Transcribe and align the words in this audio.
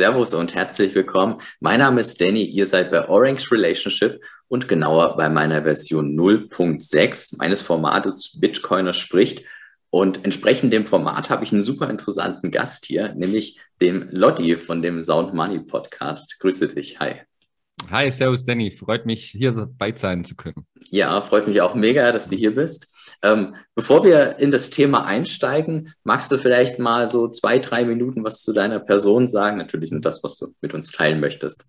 Servus 0.00 0.32
und 0.32 0.54
herzlich 0.54 0.94
willkommen. 0.94 1.42
Mein 1.60 1.80
Name 1.80 2.00
ist 2.00 2.18
Danny, 2.18 2.42
ihr 2.42 2.64
seid 2.64 2.90
bei 2.90 3.06
Orange 3.06 3.52
Relationship 3.52 4.24
und 4.48 4.66
genauer 4.66 5.14
bei 5.18 5.28
meiner 5.28 5.62
Version 5.62 6.18
0.6 6.18 7.36
meines 7.36 7.60
Formates 7.60 8.40
Bitcoiner 8.40 8.94
spricht. 8.94 9.44
Und 9.90 10.24
entsprechend 10.24 10.72
dem 10.72 10.86
Format 10.86 11.28
habe 11.28 11.44
ich 11.44 11.52
einen 11.52 11.60
super 11.60 11.90
interessanten 11.90 12.50
Gast 12.50 12.86
hier, 12.86 13.14
nämlich 13.14 13.60
dem 13.82 14.08
Lotti 14.10 14.56
von 14.56 14.80
dem 14.80 15.02
Sound 15.02 15.34
Money 15.34 15.58
Podcast. 15.58 16.40
Grüße 16.40 16.68
dich, 16.68 16.98
hi. 16.98 17.16
Hi, 17.90 18.10
servus 18.10 18.46
Danny, 18.46 18.70
freut 18.70 19.04
mich 19.04 19.26
hier 19.26 19.52
dabei 19.52 19.92
sein 19.94 20.24
zu 20.24 20.34
können. 20.34 20.66
Ja, 20.90 21.20
freut 21.20 21.46
mich 21.46 21.60
auch 21.60 21.74
mega, 21.74 22.10
dass 22.10 22.30
du 22.30 22.36
hier 22.36 22.54
bist. 22.54 22.89
Ähm, 23.22 23.54
bevor 23.74 24.02
wir 24.02 24.38
in 24.38 24.50
das 24.50 24.70
Thema 24.70 25.04
einsteigen, 25.04 25.92
magst 26.04 26.32
du 26.32 26.38
vielleicht 26.38 26.78
mal 26.78 27.10
so 27.10 27.28
zwei, 27.28 27.58
drei 27.58 27.84
Minuten 27.84 28.24
was 28.24 28.42
zu 28.42 28.54
deiner 28.54 28.80
Person 28.80 29.28
sagen? 29.28 29.58
Natürlich 29.58 29.90
nur 29.90 30.00
das, 30.00 30.24
was 30.24 30.38
du 30.38 30.54
mit 30.62 30.72
uns 30.72 30.90
teilen 30.90 31.20
möchtest. 31.20 31.66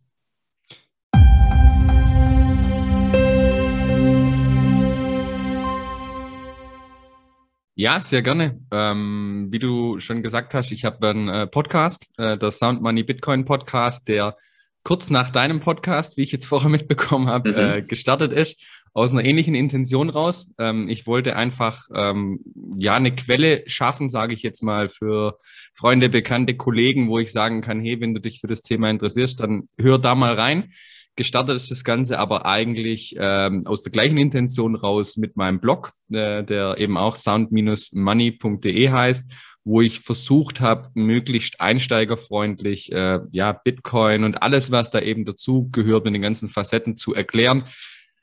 Ja, 7.75 7.99
sehr 7.99 8.21
gerne. 8.21 8.59
Ähm, 8.71 9.47
wie 9.49 9.59
du 9.59 9.99
schon 9.99 10.21
gesagt 10.21 10.53
hast, 10.53 10.71
ich 10.71 10.85
habe 10.85 11.09
einen 11.09 11.27
äh, 11.27 11.47
Podcast, 11.47 12.07
äh, 12.17 12.37
der 12.37 12.51
Sound 12.51 12.81
Money 12.81 13.03
Bitcoin 13.03 13.43
Podcast, 13.43 14.07
der 14.07 14.37
kurz 14.83 15.09
nach 15.09 15.29
deinem 15.31 15.59
Podcast, 15.59 16.15
wie 16.15 16.23
ich 16.23 16.31
jetzt 16.31 16.45
vorher 16.45 16.69
mitbekommen 16.69 17.27
habe, 17.27 17.51
mhm. 17.51 17.57
äh, 17.57 17.81
gestartet 17.81 18.31
ist 18.31 18.61
aus 18.93 19.11
einer 19.11 19.23
ähnlichen 19.23 19.55
Intention 19.55 20.09
raus. 20.09 20.51
Ähm, 20.59 20.89
ich 20.89 21.07
wollte 21.07 21.35
einfach 21.35 21.87
ähm, 21.95 22.39
ja 22.77 22.95
eine 22.95 23.15
Quelle 23.15 23.63
schaffen, 23.67 24.09
sage 24.09 24.33
ich 24.33 24.43
jetzt 24.43 24.63
mal, 24.63 24.89
für 24.89 25.37
Freunde, 25.73 26.09
bekannte 26.09 26.55
Kollegen, 26.55 27.07
wo 27.07 27.19
ich 27.19 27.31
sagen 27.31 27.61
kann, 27.61 27.79
hey, 27.79 28.01
wenn 28.01 28.13
du 28.13 28.19
dich 28.19 28.41
für 28.41 28.47
das 28.47 28.61
Thema 28.61 28.89
interessierst, 28.89 29.39
dann 29.39 29.69
hör 29.77 29.97
da 29.97 30.15
mal 30.15 30.33
rein. 30.33 30.73
Gestartet 31.15 31.55
ist 31.57 31.71
das 31.71 31.83
Ganze 31.83 32.19
aber 32.19 32.45
eigentlich 32.45 33.15
ähm, 33.17 33.63
aus 33.65 33.81
der 33.81 33.91
gleichen 33.91 34.17
Intention 34.17 34.75
raus 34.75 35.17
mit 35.17 35.35
meinem 35.35 35.59
Blog, 35.59 35.91
äh, 36.09 36.43
der 36.43 36.77
eben 36.77 36.97
auch 36.97 37.15
sound-money.de 37.15 38.89
heißt, 38.89 39.31
wo 39.63 39.81
ich 39.81 39.99
versucht 39.99 40.59
habe, 40.59 40.89
möglichst 40.95 41.61
einsteigerfreundlich 41.61 42.91
äh, 42.91 43.19
ja 43.31 43.51
Bitcoin 43.53 44.23
und 44.23 44.41
alles, 44.41 44.71
was 44.71 44.89
da 44.89 44.99
eben 44.99 45.25
dazu 45.25 45.69
gehört, 45.71 46.05
mit 46.05 46.15
den 46.15 46.21
ganzen 46.21 46.47
Facetten 46.47 46.97
zu 46.97 47.13
erklären 47.13 47.65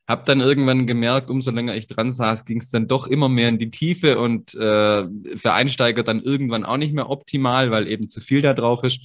habe 0.09 0.23
dann 0.25 0.41
irgendwann 0.41 0.87
gemerkt, 0.87 1.28
umso 1.28 1.51
länger 1.51 1.77
ich 1.77 1.87
dran 1.87 2.11
saß, 2.11 2.47
ging 2.47 2.61
es 2.61 2.70
dann 2.70 2.89
doch 2.89 3.06
immer 3.06 3.28
mehr 3.28 3.51
in 3.51 3.59
die 3.59 3.70
Tiefe 3.70 4.19
und 4.19 4.55
äh, 4.55 5.05
für 5.37 5.53
Einsteiger 5.53 6.03
dann 6.03 6.23
irgendwann 6.23 6.64
auch 6.64 6.78
nicht 6.78 6.95
mehr 6.95 7.11
optimal, 7.11 7.70
weil 7.70 7.87
eben 7.87 8.09
zu 8.09 8.20
viel 8.20 8.41
da 8.41 8.55
drauf 8.55 8.83
ist. 8.84 9.01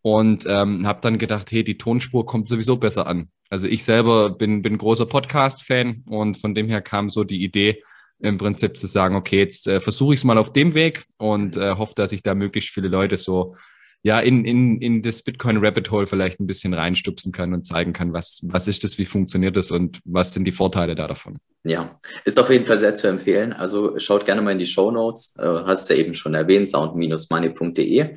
Und 0.00 0.46
ähm, 0.48 0.86
habe 0.86 1.00
dann 1.02 1.18
gedacht, 1.18 1.50
hey, 1.50 1.64
die 1.64 1.76
Tonspur 1.76 2.24
kommt 2.24 2.48
sowieso 2.48 2.76
besser 2.76 3.06
an. 3.06 3.28
Also 3.50 3.66
ich 3.66 3.84
selber 3.84 4.30
bin, 4.30 4.62
bin 4.62 4.78
großer 4.78 5.06
Podcast-Fan 5.06 6.04
und 6.06 6.36
von 6.38 6.54
dem 6.54 6.68
her 6.68 6.80
kam 6.80 7.10
so 7.10 7.24
die 7.24 7.42
Idee, 7.42 7.82
im 8.20 8.38
Prinzip 8.38 8.76
zu 8.76 8.86
sagen, 8.86 9.16
okay, 9.16 9.38
jetzt 9.38 9.66
äh, 9.66 9.80
versuche 9.80 10.14
ich 10.14 10.20
es 10.20 10.24
mal 10.24 10.38
auf 10.38 10.52
dem 10.52 10.74
Weg 10.74 11.04
und 11.18 11.56
äh, 11.56 11.74
hoffe, 11.76 11.94
dass 11.94 12.12
ich 12.12 12.22
da 12.22 12.34
möglichst 12.34 12.70
viele 12.70 12.88
Leute 12.88 13.16
so 13.16 13.54
ja, 14.02 14.20
in, 14.20 14.44
in, 14.44 14.80
in 14.80 15.02
das 15.02 15.22
Bitcoin 15.22 15.58
Rabbit 15.58 15.90
Hole 15.90 16.06
vielleicht 16.06 16.38
ein 16.40 16.46
bisschen 16.46 16.72
reinstupsen 16.72 17.32
kann 17.32 17.52
und 17.52 17.66
zeigen 17.66 17.92
kann, 17.92 18.12
was, 18.12 18.40
was 18.44 18.68
ist 18.68 18.84
das, 18.84 18.96
wie 18.98 19.06
funktioniert 19.06 19.56
das 19.56 19.70
und 19.70 20.00
was 20.04 20.32
sind 20.32 20.44
die 20.44 20.52
Vorteile 20.52 20.94
da 20.94 21.08
davon. 21.08 21.38
Ja, 21.64 21.98
ist 22.24 22.38
auf 22.38 22.50
jeden 22.50 22.64
Fall 22.64 22.78
sehr 22.78 22.94
zu 22.94 23.08
empfehlen. 23.08 23.52
Also 23.52 23.98
schaut 23.98 24.24
gerne 24.24 24.40
mal 24.40 24.52
in 24.52 24.58
die 24.58 24.66
Show 24.66 24.90
Notes, 24.90 25.34
äh, 25.38 25.42
hast 25.44 25.90
du 25.90 25.94
ja 25.94 26.00
eben 26.00 26.14
schon 26.14 26.34
erwähnt, 26.34 26.68
sound-money.de. 26.68 28.14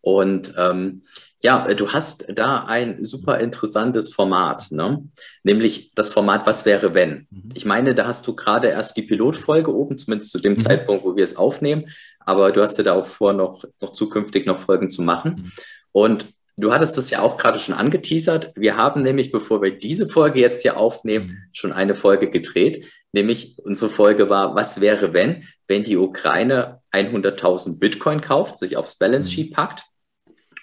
Und 0.00 0.54
ähm, 0.56 1.02
ja, 1.42 1.72
du 1.72 1.92
hast 1.92 2.26
da 2.28 2.64
ein 2.64 3.04
super 3.04 3.38
interessantes 3.38 4.12
Format, 4.12 4.70
ne? 4.70 5.04
nämlich 5.44 5.92
das 5.94 6.12
Format 6.12 6.46
Was 6.46 6.64
wäre 6.64 6.94
wenn? 6.94 7.28
Mhm. 7.30 7.50
Ich 7.54 7.64
meine, 7.64 7.94
da 7.94 8.06
hast 8.06 8.26
du 8.26 8.34
gerade 8.34 8.68
erst 8.68 8.96
die 8.96 9.02
Pilotfolge 9.02 9.74
oben, 9.74 9.96
zumindest 9.96 10.32
zu 10.32 10.40
dem 10.40 10.54
mhm. 10.54 10.58
Zeitpunkt, 10.58 11.04
wo 11.04 11.14
wir 11.14 11.24
es 11.24 11.36
aufnehmen 11.36 11.86
aber 12.28 12.52
du 12.52 12.60
hast 12.60 12.76
ja 12.76 12.84
da 12.84 12.92
auch 12.92 13.06
vor, 13.06 13.32
noch, 13.32 13.64
noch 13.80 13.90
zukünftig 13.90 14.44
noch 14.44 14.58
Folgen 14.58 14.90
zu 14.90 15.00
machen. 15.00 15.36
Mhm. 15.36 15.52
Und 15.92 16.26
du 16.58 16.74
hattest 16.74 16.98
es 16.98 17.08
ja 17.08 17.22
auch 17.22 17.38
gerade 17.38 17.58
schon 17.58 17.74
angeteasert. 17.74 18.52
Wir 18.54 18.76
haben 18.76 19.02
nämlich, 19.02 19.32
bevor 19.32 19.62
wir 19.62 19.78
diese 19.78 20.06
Folge 20.06 20.38
jetzt 20.38 20.60
hier 20.60 20.76
aufnehmen, 20.76 21.26
mhm. 21.26 21.38
schon 21.54 21.72
eine 21.72 21.94
Folge 21.94 22.28
gedreht. 22.28 22.84
Nämlich 23.12 23.56
unsere 23.64 23.90
Folge 23.90 24.28
war, 24.28 24.54
was 24.54 24.82
wäre, 24.82 25.14
wenn, 25.14 25.44
wenn 25.66 25.84
die 25.84 25.96
Ukraine 25.96 26.82
100.000 26.92 27.80
Bitcoin 27.80 28.20
kauft, 28.20 28.58
sich 28.58 28.76
aufs 28.76 28.98
Balance 28.98 29.30
Sheet 29.30 29.52
mhm. 29.52 29.54
packt. 29.54 29.84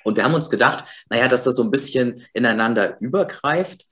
Und 0.06 0.18
wir 0.18 0.24
haben 0.24 0.36
uns 0.36 0.52
gedacht, 0.52 0.86
naja, 1.10 1.28
dass 1.28 1.44
das 1.44 1.56
so 1.56 1.64
ein 1.64 1.72
bisschen 1.72 2.22
ineinander 2.34 2.98
übergreift, 3.02 3.88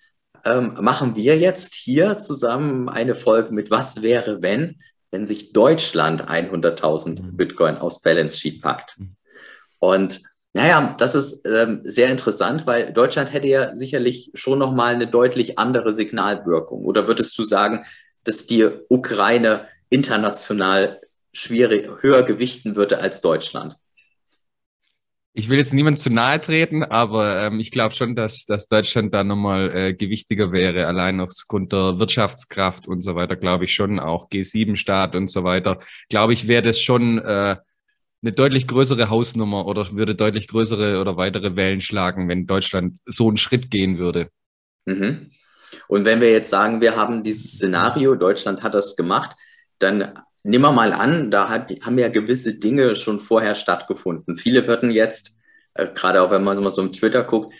ähm, 0.46 0.78
machen 0.79 1.16
wir 1.16 1.38
jetzt 1.40 1.74
hier 1.74 2.19
zusammen 2.19 2.88
eine 2.88 3.16
Folge 3.16 3.51
mit 3.51 3.72
Was 3.72 4.03
wäre, 4.03 4.41
wenn, 4.41 4.79
wenn 5.09 5.25
sich 5.25 5.53
Deutschland 5.53 6.29
100.000 6.29 7.22
mhm. 7.22 7.35
Bitcoin 7.35 7.78
aufs 7.78 8.02
Balance 8.02 8.38
Sheet 8.38 8.62
packt. 8.62 9.00
Mhm. 9.00 9.16
Und 9.79 10.22
naja, 10.53 10.96
das 11.00 11.16
ist 11.16 11.47
ähm, 11.47 11.81
sehr 11.84 12.09
interessant, 12.09 12.68
weil 12.68 12.94
Deutschland 12.94 13.34
hätte 13.34 13.47
ja 13.47 13.75
sicherlich 13.75 14.29
schon 14.35 14.59
nochmal 14.59 14.94
eine 14.94 15.07
deutlich 15.07 15.57
andere 15.57 15.91
Signalwirkung. 15.91 16.85
Oder 16.85 17.07
würdest 17.07 17.35
du 17.40 17.44
sagen, 17.44 17.85
dass 18.23 18.46
die 18.46 18.69
Ukraine 18.88 19.68
international 19.90 21.02
schwierig, 21.34 21.90
höher 22.02 22.22
gewichten 22.22 22.75
würde 22.75 23.00
als 23.00 23.22
Deutschland? 23.22 23.78
Ich 25.33 25.49
will 25.49 25.57
jetzt 25.57 25.73
niemand 25.73 25.99
zu 25.99 26.11
nahe 26.11 26.39
treten, 26.39 26.83
aber 26.83 27.41
ähm, 27.41 27.59
ich 27.59 27.71
glaube 27.71 27.95
schon, 27.95 28.16
dass, 28.16 28.45
dass 28.45 28.67
Deutschland 28.67 29.13
da 29.13 29.23
nochmal 29.23 29.75
äh, 29.75 29.94
gewichtiger 29.94 30.51
wäre, 30.51 30.85
allein 30.85 31.19
aufgrund 31.19 31.71
der 31.71 31.99
Wirtschaftskraft 31.99 32.88
und 32.88 33.01
so 33.01 33.16
weiter, 33.16 33.35
glaube 33.35 33.66
ich 33.66 33.73
schon, 33.73 33.99
auch 33.99 34.29
G7-Staat 34.29 35.16
und 35.16 35.27
so 35.27 35.43
weiter. 35.43 35.79
Glaube 36.09 36.33
ich, 36.33 36.47
wäre 36.47 36.61
das 36.61 36.79
schon 36.79 37.17
äh, 37.17 37.57
eine 38.22 38.31
deutlich 38.31 38.67
größere 38.67 39.09
Hausnummer 39.09 39.66
oder 39.66 39.91
würde 39.91 40.13
deutlich 40.13 40.47
größere 40.47 41.01
oder 41.01 41.17
weitere 41.17 41.55
Wellen 41.55 41.81
schlagen, 41.81 42.29
wenn 42.29 42.45
Deutschland 42.45 42.99
so 43.05 43.27
einen 43.27 43.38
Schritt 43.38 43.72
gehen 43.72 43.97
würde. 43.97 44.29
Mhm. 44.85 45.31
Und 45.88 46.05
wenn 46.05 46.22
wir 46.22 46.31
jetzt 46.31 46.51
sagen, 46.51 46.79
wir 46.79 46.95
haben 46.95 47.23
dieses 47.23 47.53
Szenario, 47.53 48.13
Deutschland 48.13 48.61
hat 48.61 48.75
das 48.75 48.95
gemacht, 48.95 49.35
dann 49.79 50.13
Nehmen 50.43 50.65
wir 50.65 50.71
mal 50.71 50.91
an, 50.93 51.31
da 51.31 51.49
hat, 51.49 51.71
haben 51.81 51.97
ja 51.97 52.09
gewisse 52.09 52.55
Dinge 52.55 52.95
schon 52.95 53.19
vorher 53.19 53.55
stattgefunden. 53.55 54.35
Viele 54.35 54.67
würden 54.67 54.91
jetzt, 54.91 55.37
äh, 55.73 55.87
gerade 55.87 56.21
auch 56.21 56.31
wenn 56.31 56.43
man 56.43 56.61
mal 56.61 56.69
so 56.69 56.81
im 56.81 56.91
Twitter 56.91 57.23
guckt, 57.23 57.53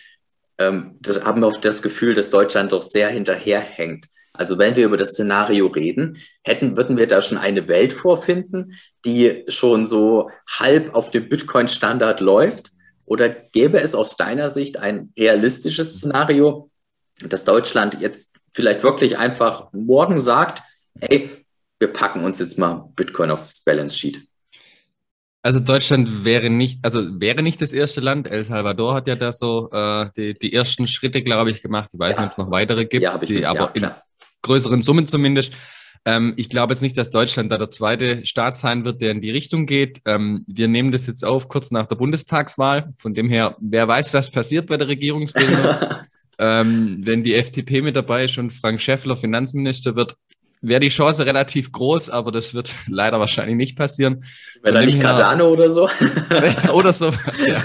ähm, 0.58 0.96
das, 1.00 1.24
haben 1.24 1.42
auch 1.44 1.58
das 1.60 1.82
Gefühl, 1.82 2.14
dass 2.14 2.30
Deutschland 2.30 2.72
doch 2.72 2.82
sehr 2.82 3.08
hinterherhängt. 3.08 4.06
Also 4.32 4.58
wenn 4.58 4.74
wir 4.74 4.84
über 4.84 4.96
das 4.96 5.10
Szenario 5.10 5.68
reden, 5.68 6.18
hätten, 6.42 6.76
würden 6.76 6.96
wir 6.96 7.06
da 7.06 7.22
schon 7.22 7.38
eine 7.38 7.68
Welt 7.68 7.92
vorfinden, 7.92 8.74
die 9.04 9.44
schon 9.48 9.86
so 9.86 10.28
halb 10.48 10.94
auf 10.94 11.10
dem 11.10 11.28
Bitcoin-Standard 11.28 12.20
läuft? 12.20 12.72
Oder 13.06 13.28
gäbe 13.28 13.80
es 13.80 13.94
aus 13.94 14.16
deiner 14.16 14.50
Sicht 14.50 14.78
ein 14.78 15.12
realistisches 15.18 15.98
Szenario, 15.98 16.70
dass 17.20 17.44
Deutschland 17.44 17.98
jetzt 18.00 18.36
vielleicht 18.52 18.82
wirklich 18.82 19.18
einfach 19.18 19.72
morgen 19.72 20.18
sagt, 20.18 20.62
hey, 21.00 21.30
wir 21.84 21.92
packen 21.92 22.24
uns 22.24 22.38
jetzt 22.38 22.58
mal 22.58 22.88
Bitcoin 22.96 23.30
aufs 23.30 23.60
Balance 23.60 23.98
Sheet? 23.98 24.26
Also 25.42 25.60
Deutschland 25.60 26.24
wäre 26.24 26.48
nicht, 26.48 26.82
also 26.82 27.20
wäre 27.20 27.42
nicht 27.42 27.60
das 27.60 27.74
erste 27.74 28.00
Land. 28.00 28.26
El 28.26 28.42
Salvador 28.42 28.94
hat 28.94 29.06
ja 29.06 29.16
da 29.16 29.32
so 29.32 29.70
äh, 29.70 30.08
die, 30.16 30.32
die 30.32 30.54
ersten 30.54 30.86
Schritte, 30.86 31.22
glaube 31.22 31.50
ich, 31.50 31.60
gemacht. 31.60 31.90
Ich 31.92 31.98
weiß 31.98 32.16
ja. 32.16 32.22
nicht, 32.22 32.32
ob 32.32 32.38
es 32.38 32.38
noch 32.38 32.50
weitere 32.50 32.86
gibt, 32.86 33.02
ja, 33.02 33.18
die, 33.18 33.44
aber 33.44 33.70
ja, 33.76 33.88
in 33.88 33.94
größeren 34.40 34.80
Summen 34.80 35.06
zumindest. 35.06 35.52
Ähm, 36.06 36.32
ich 36.38 36.48
glaube 36.48 36.72
jetzt 36.72 36.80
nicht, 36.80 36.96
dass 36.96 37.10
Deutschland 37.10 37.52
da 37.52 37.58
der 37.58 37.68
zweite 37.68 38.24
Staat 38.24 38.56
sein 38.56 38.86
wird, 38.86 39.02
der 39.02 39.10
in 39.10 39.20
die 39.20 39.30
Richtung 39.30 39.66
geht. 39.66 40.00
Ähm, 40.06 40.46
wir 40.46 40.68
nehmen 40.68 40.90
das 40.90 41.06
jetzt 41.06 41.22
auf 41.22 41.48
kurz 41.48 41.70
nach 41.70 41.84
der 41.84 41.96
Bundestagswahl. 41.96 42.94
Von 42.96 43.12
dem 43.12 43.28
her, 43.28 43.56
wer 43.60 43.86
weiß, 43.86 44.14
was 44.14 44.30
passiert 44.30 44.68
bei 44.68 44.78
der 44.78 44.88
Regierungsbildung. 44.88 45.76
ähm, 46.38 47.00
wenn 47.02 47.22
die 47.22 47.34
FDP 47.34 47.82
mit 47.82 47.96
dabei 47.96 48.24
ist 48.24 48.38
und 48.38 48.50
Frank 48.50 48.80
Schäffler 48.80 49.16
Finanzminister 49.16 49.94
wird, 49.94 50.16
wäre 50.68 50.80
die 50.80 50.88
Chance 50.88 51.26
relativ 51.26 51.72
groß, 51.72 52.10
aber 52.10 52.32
das 52.32 52.54
wird 52.54 52.74
leider 52.88 53.20
wahrscheinlich 53.20 53.56
nicht 53.56 53.76
passieren. 53.76 54.24
Wäre 54.62 54.74
da 54.74 54.82
nicht 54.82 55.00
Cardano 55.00 55.48
oder 55.48 55.70
so? 55.70 55.88
oder 56.72 56.92
sowas, 56.92 57.46
ja. 57.46 57.62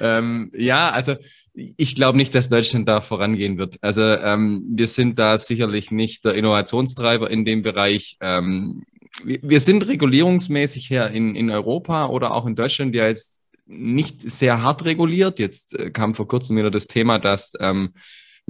ähm, 0.18 0.50
ja, 0.56 0.90
also 0.90 1.16
ich 1.54 1.94
glaube 1.94 2.16
nicht, 2.16 2.34
dass 2.34 2.48
Deutschland 2.48 2.88
da 2.88 3.00
vorangehen 3.00 3.58
wird. 3.58 3.76
Also 3.80 4.02
ähm, 4.02 4.64
wir 4.70 4.86
sind 4.86 5.18
da 5.18 5.36
sicherlich 5.36 5.90
nicht 5.90 6.24
der 6.24 6.34
Innovationstreiber 6.34 7.30
in 7.30 7.44
dem 7.44 7.62
Bereich. 7.62 8.16
Ähm, 8.20 8.84
wir, 9.24 9.40
wir 9.42 9.60
sind 9.60 9.86
regulierungsmäßig 9.86 10.90
her 10.90 11.10
in, 11.10 11.34
in 11.34 11.50
Europa 11.50 12.06
oder 12.06 12.34
auch 12.34 12.46
in 12.46 12.54
Deutschland 12.54 12.94
ja 12.94 13.06
jetzt 13.06 13.40
nicht 13.66 14.28
sehr 14.28 14.62
hart 14.62 14.84
reguliert. 14.84 15.38
Jetzt 15.38 15.78
äh, 15.78 15.90
kam 15.90 16.14
vor 16.14 16.28
kurzem 16.28 16.56
wieder 16.56 16.70
das 16.70 16.86
Thema, 16.86 17.18
dass 17.18 17.52
ähm, 17.60 17.94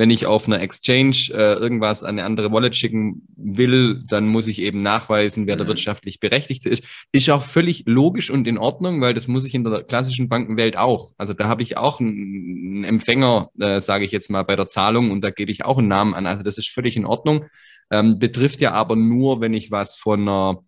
wenn 0.00 0.08
ich 0.08 0.25
auf 0.25 0.47
einer 0.47 0.62
Exchange 0.62 1.29
äh, 1.31 1.52
irgendwas 1.56 2.05
an 2.05 2.19
eine 2.19 2.25
andere 2.25 2.50
Wallet 2.50 2.75
schicken 2.75 3.20
will, 3.37 4.02
dann 4.08 4.29
muss 4.29 4.47
ich 4.47 4.62
eben 4.62 4.81
nachweisen, 4.81 5.47
wer 5.47 5.56
mhm. 5.56 5.58
der 5.58 5.67
wirtschaftlich 5.67 6.20
Berechtigte 6.20 6.70
ist. 6.70 6.85
Ist 7.12 7.29
auch 7.29 7.43
völlig 7.43 7.82
logisch 7.85 8.31
und 8.31 8.49
in 8.49 8.56
Ordnung, 8.56 9.02
weil 9.02 9.12
das 9.12 9.29
muss 9.29 9.44
ich 9.44 9.55
in 9.55 9.62
der 9.62 9.82
klassischen 9.82 10.31
Bankenwelt 10.31 10.79
auch. 10.79 11.12
Also 11.19 11.35
da 11.35 11.49
habe 11.49 11.62
ich 11.62 11.76
auch 11.76 12.00
einen 12.00 12.82
Empfänger, 12.82 13.50
äh, 13.61 13.79
sage 13.82 14.06
ich 14.06 14.11
jetzt 14.11 14.31
mal, 14.31 14.43
bei 14.43 14.56
der 14.56 14.69
Zahlung 14.69 15.11
und 15.11 15.20
da 15.20 15.29
gebe 15.29 15.52
ich 15.52 15.67
auch 15.67 15.76
einen 15.76 15.88
Namen 15.88 16.14
an. 16.14 16.26
Also 16.26 16.43
das 16.43 16.56
ist 16.56 16.70
völlig 16.70 16.96
in 16.96 17.05
Ordnung. 17.05 17.44
Ähm, 17.91 18.19
betrifft 18.19 18.62
ja 18.62 18.73
aber 18.73 18.96
nur, 18.96 19.43
wenn 19.43 19.53
ich 19.53 19.70
was 19.70 19.96
von 19.96 20.23
einer 20.23 20.62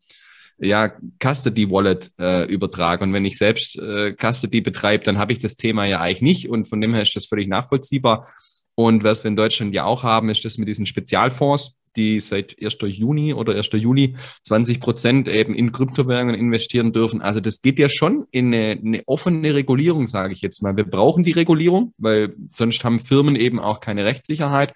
ja, 0.58 0.92
Custody 1.22 1.70
Wallet 1.70 2.12
äh, 2.20 2.44
übertrage. 2.52 3.02
Und 3.02 3.14
wenn 3.14 3.24
ich 3.24 3.38
selbst 3.38 3.78
äh, 3.78 4.14
Custody 4.14 4.60
betreibe, 4.60 5.04
dann 5.04 5.16
habe 5.16 5.32
ich 5.32 5.38
das 5.38 5.56
Thema 5.56 5.86
ja 5.86 6.00
eigentlich 6.02 6.20
nicht. 6.20 6.50
Und 6.50 6.68
von 6.68 6.82
dem 6.82 6.92
her 6.92 7.02
ist 7.02 7.16
das 7.16 7.24
völlig 7.24 7.48
nachvollziehbar. 7.48 8.28
Und 8.74 9.04
was 9.04 9.22
wir 9.24 9.28
in 9.28 9.36
Deutschland 9.36 9.74
ja 9.74 9.84
auch 9.84 10.02
haben, 10.02 10.30
ist 10.30 10.44
das 10.44 10.58
mit 10.58 10.68
diesen 10.68 10.86
Spezialfonds, 10.86 11.78
die 11.96 12.20
seit 12.20 12.56
1. 12.60 12.78
Juni 12.86 13.34
oder 13.34 13.54
1. 13.54 13.70
Juli 13.72 14.16
20 14.44 14.80
Prozent 14.80 15.28
eben 15.28 15.54
in 15.54 15.72
Kryptowährungen 15.72 16.34
investieren 16.34 16.92
dürfen. 16.92 17.20
Also 17.20 17.40
das 17.40 17.60
geht 17.60 17.78
ja 17.78 17.88
schon 17.88 18.26
in 18.30 18.54
eine, 18.54 18.70
eine 18.72 19.02
offene 19.06 19.54
Regulierung, 19.54 20.06
sage 20.06 20.32
ich 20.32 20.40
jetzt 20.40 20.62
mal. 20.62 20.76
Wir 20.76 20.84
brauchen 20.84 21.22
die 21.22 21.32
Regulierung, 21.32 21.92
weil 21.98 22.34
sonst 22.56 22.82
haben 22.84 22.98
Firmen 22.98 23.36
eben 23.36 23.58
auch 23.58 23.80
keine 23.80 24.04
Rechtssicherheit. 24.04 24.72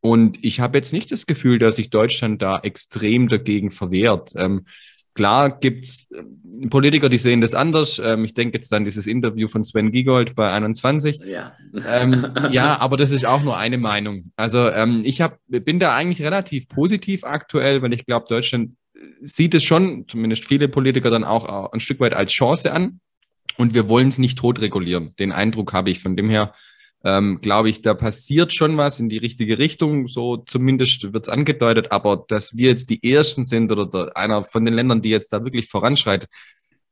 Und 0.00 0.44
ich 0.44 0.60
habe 0.60 0.78
jetzt 0.78 0.92
nicht 0.92 1.10
das 1.10 1.26
Gefühl, 1.26 1.58
dass 1.58 1.76
sich 1.76 1.90
Deutschland 1.90 2.40
da 2.42 2.58
extrem 2.60 3.28
dagegen 3.28 3.70
verwehrt. 3.70 4.32
Ähm, 4.36 4.64
Klar 5.18 5.58
gibt's 5.58 6.06
äh, 6.12 6.68
Politiker, 6.68 7.08
die 7.08 7.18
sehen 7.18 7.40
das 7.40 7.52
anders. 7.52 8.00
Ähm, 8.02 8.24
ich 8.24 8.34
denke 8.34 8.56
jetzt 8.56 8.72
an 8.72 8.84
dieses 8.84 9.08
Interview 9.08 9.48
von 9.48 9.64
Sven 9.64 9.90
Giegold 9.90 10.36
bei 10.36 10.48
21. 10.48 11.18
Ja, 11.26 11.50
ähm, 11.88 12.28
ja 12.52 12.78
aber 12.78 12.96
das 12.96 13.10
ist 13.10 13.26
auch 13.26 13.42
nur 13.42 13.56
eine 13.56 13.78
Meinung. 13.78 14.30
Also 14.36 14.68
ähm, 14.68 15.02
ich 15.04 15.20
hab, 15.20 15.40
bin 15.48 15.80
da 15.80 15.96
eigentlich 15.96 16.22
relativ 16.22 16.68
positiv 16.68 17.24
aktuell, 17.24 17.82
weil 17.82 17.92
ich 17.94 18.06
glaube, 18.06 18.26
Deutschland 18.28 18.76
sieht 19.20 19.56
es 19.56 19.64
schon, 19.64 20.06
zumindest 20.06 20.44
viele 20.44 20.68
Politiker 20.68 21.10
dann 21.10 21.24
auch 21.24 21.72
ein 21.72 21.80
Stück 21.80 21.98
weit 21.98 22.14
als 22.14 22.30
Chance 22.30 22.70
an. 22.70 23.00
Und 23.56 23.74
wir 23.74 23.88
wollen 23.88 24.06
es 24.06 24.18
nicht 24.18 24.38
tot 24.38 24.60
regulieren. 24.60 25.14
Den 25.18 25.32
Eindruck 25.32 25.72
habe 25.72 25.90
ich. 25.90 25.98
Von 25.98 26.16
dem 26.16 26.30
her 26.30 26.52
ähm, 27.04 27.40
glaube 27.40 27.70
ich, 27.70 27.80
da 27.82 27.94
passiert 27.94 28.52
schon 28.52 28.76
was 28.76 28.98
in 28.98 29.08
die 29.08 29.18
richtige 29.18 29.58
Richtung. 29.58 30.08
So 30.08 30.38
zumindest 30.38 31.12
wird 31.12 31.24
es 31.24 31.28
angedeutet. 31.28 31.92
Aber 31.92 32.24
dass 32.28 32.56
wir 32.56 32.70
jetzt 32.70 32.90
die 32.90 33.12
Ersten 33.12 33.44
sind 33.44 33.70
oder 33.70 33.86
der, 33.86 34.16
einer 34.16 34.44
von 34.44 34.64
den 34.64 34.74
Ländern, 34.74 35.02
die 35.02 35.10
jetzt 35.10 35.32
da 35.32 35.44
wirklich 35.44 35.68
voranschreitet, 35.68 36.28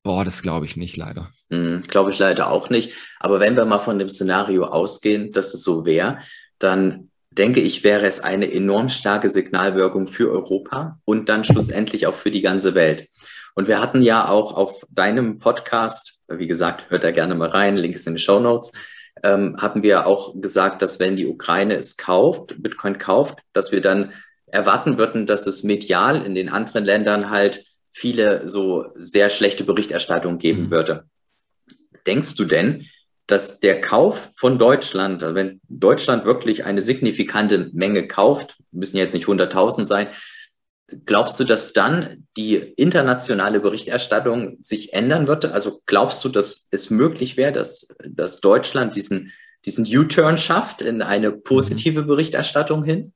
boah, 0.02 0.24
das 0.24 0.42
glaube 0.42 0.66
ich 0.66 0.76
nicht 0.76 0.96
leider. 0.96 1.30
Mhm, 1.50 1.82
glaube 1.88 2.12
ich 2.12 2.18
leider 2.18 2.50
auch 2.50 2.70
nicht. 2.70 2.92
Aber 3.18 3.40
wenn 3.40 3.56
wir 3.56 3.64
mal 3.64 3.80
von 3.80 3.98
dem 3.98 4.08
Szenario 4.08 4.64
ausgehen, 4.64 5.32
dass 5.32 5.52
es 5.52 5.64
so 5.64 5.84
wäre, 5.84 6.18
dann 6.58 7.10
denke 7.32 7.60
ich, 7.60 7.84
wäre 7.84 8.06
es 8.06 8.20
eine 8.20 8.50
enorm 8.50 8.88
starke 8.88 9.28
Signalwirkung 9.28 10.06
für 10.06 10.30
Europa 10.30 11.00
und 11.04 11.28
dann 11.28 11.44
schlussendlich 11.44 12.06
auch 12.06 12.14
für 12.14 12.30
die 12.30 12.40
ganze 12.40 12.74
Welt. 12.74 13.08
Und 13.54 13.68
wir 13.68 13.80
hatten 13.80 14.02
ja 14.02 14.28
auch 14.28 14.52
auf 14.52 14.86
deinem 14.90 15.38
Podcast, 15.38 16.20
wie 16.28 16.46
gesagt, 16.46 16.90
hört 16.90 17.04
da 17.04 17.10
gerne 17.10 17.34
mal 17.34 17.48
rein, 17.48 17.76
Link 17.76 17.94
ist 17.94 18.06
in 18.06 18.14
den 18.14 18.18
Show 18.18 18.38
Notes, 18.38 18.72
ähm, 19.22 19.56
haben 19.58 19.82
wir 19.82 20.06
auch 20.06 20.34
gesagt, 20.40 20.82
dass 20.82 21.00
wenn 21.00 21.16
die 21.16 21.26
Ukraine 21.26 21.74
es 21.74 21.96
kauft, 21.96 22.62
Bitcoin 22.62 22.98
kauft, 22.98 23.38
dass 23.52 23.72
wir 23.72 23.80
dann 23.80 24.12
erwarten 24.46 24.98
würden, 24.98 25.26
dass 25.26 25.46
es 25.46 25.62
medial 25.62 26.24
in 26.24 26.34
den 26.34 26.48
anderen 26.48 26.84
Ländern 26.84 27.30
halt 27.30 27.64
viele 27.92 28.46
so 28.46 28.86
sehr 28.94 29.30
schlechte 29.30 29.64
Berichterstattung 29.64 30.38
geben 30.38 30.66
mhm. 30.66 30.70
würde. 30.70 31.04
Denkst 32.06 32.36
du 32.36 32.44
denn, 32.44 32.86
dass 33.26 33.58
der 33.58 33.80
Kauf 33.80 34.30
von 34.36 34.58
Deutschland, 34.58 35.22
also 35.22 35.34
wenn 35.34 35.60
Deutschland 35.68 36.24
wirklich 36.24 36.64
eine 36.64 36.82
signifikante 36.82 37.70
Menge 37.72 38.06
kauft, 38.06 38.58
müssen 38.70 38.98
jetzt 38.98 39.14
nicht 39.14 39.26
100.000 39.26 39.84
sein, 39.84 40.08
Glaubst 41.04 41.40
du, 41.40 41.44
dass 41.44 41.72
dann 41.72 42.26
die 42.36 42.56
internationale 42.56 43.58
Berichterstattung 43.58 44.56
sich 44.60 44.92
ändern 44.92 45.26
wird? 45.26 45.44
Also 45.46 45.80
glaubst 45.86 46.24
du, 46.24 46.28
dass 46.28 46.68
es 46.70 46.90
möglich 46.90 47.36
wäre, 47.36 47.52
dass, 47.52 47.88
dass 48.08 48.40
Deutschland 48.40 48.94
diesen, 48.94 49.32
diesen 49.64 49.84
U-Turn 49.84 50.38
schafft 50.38 50.82
in 50.82 51.02
eine 51.02 51.32
positive 51.32 52.02
mhm. 52.02 52.06
Berichterstattung 52.06 52.84
hin? 52.84 53.12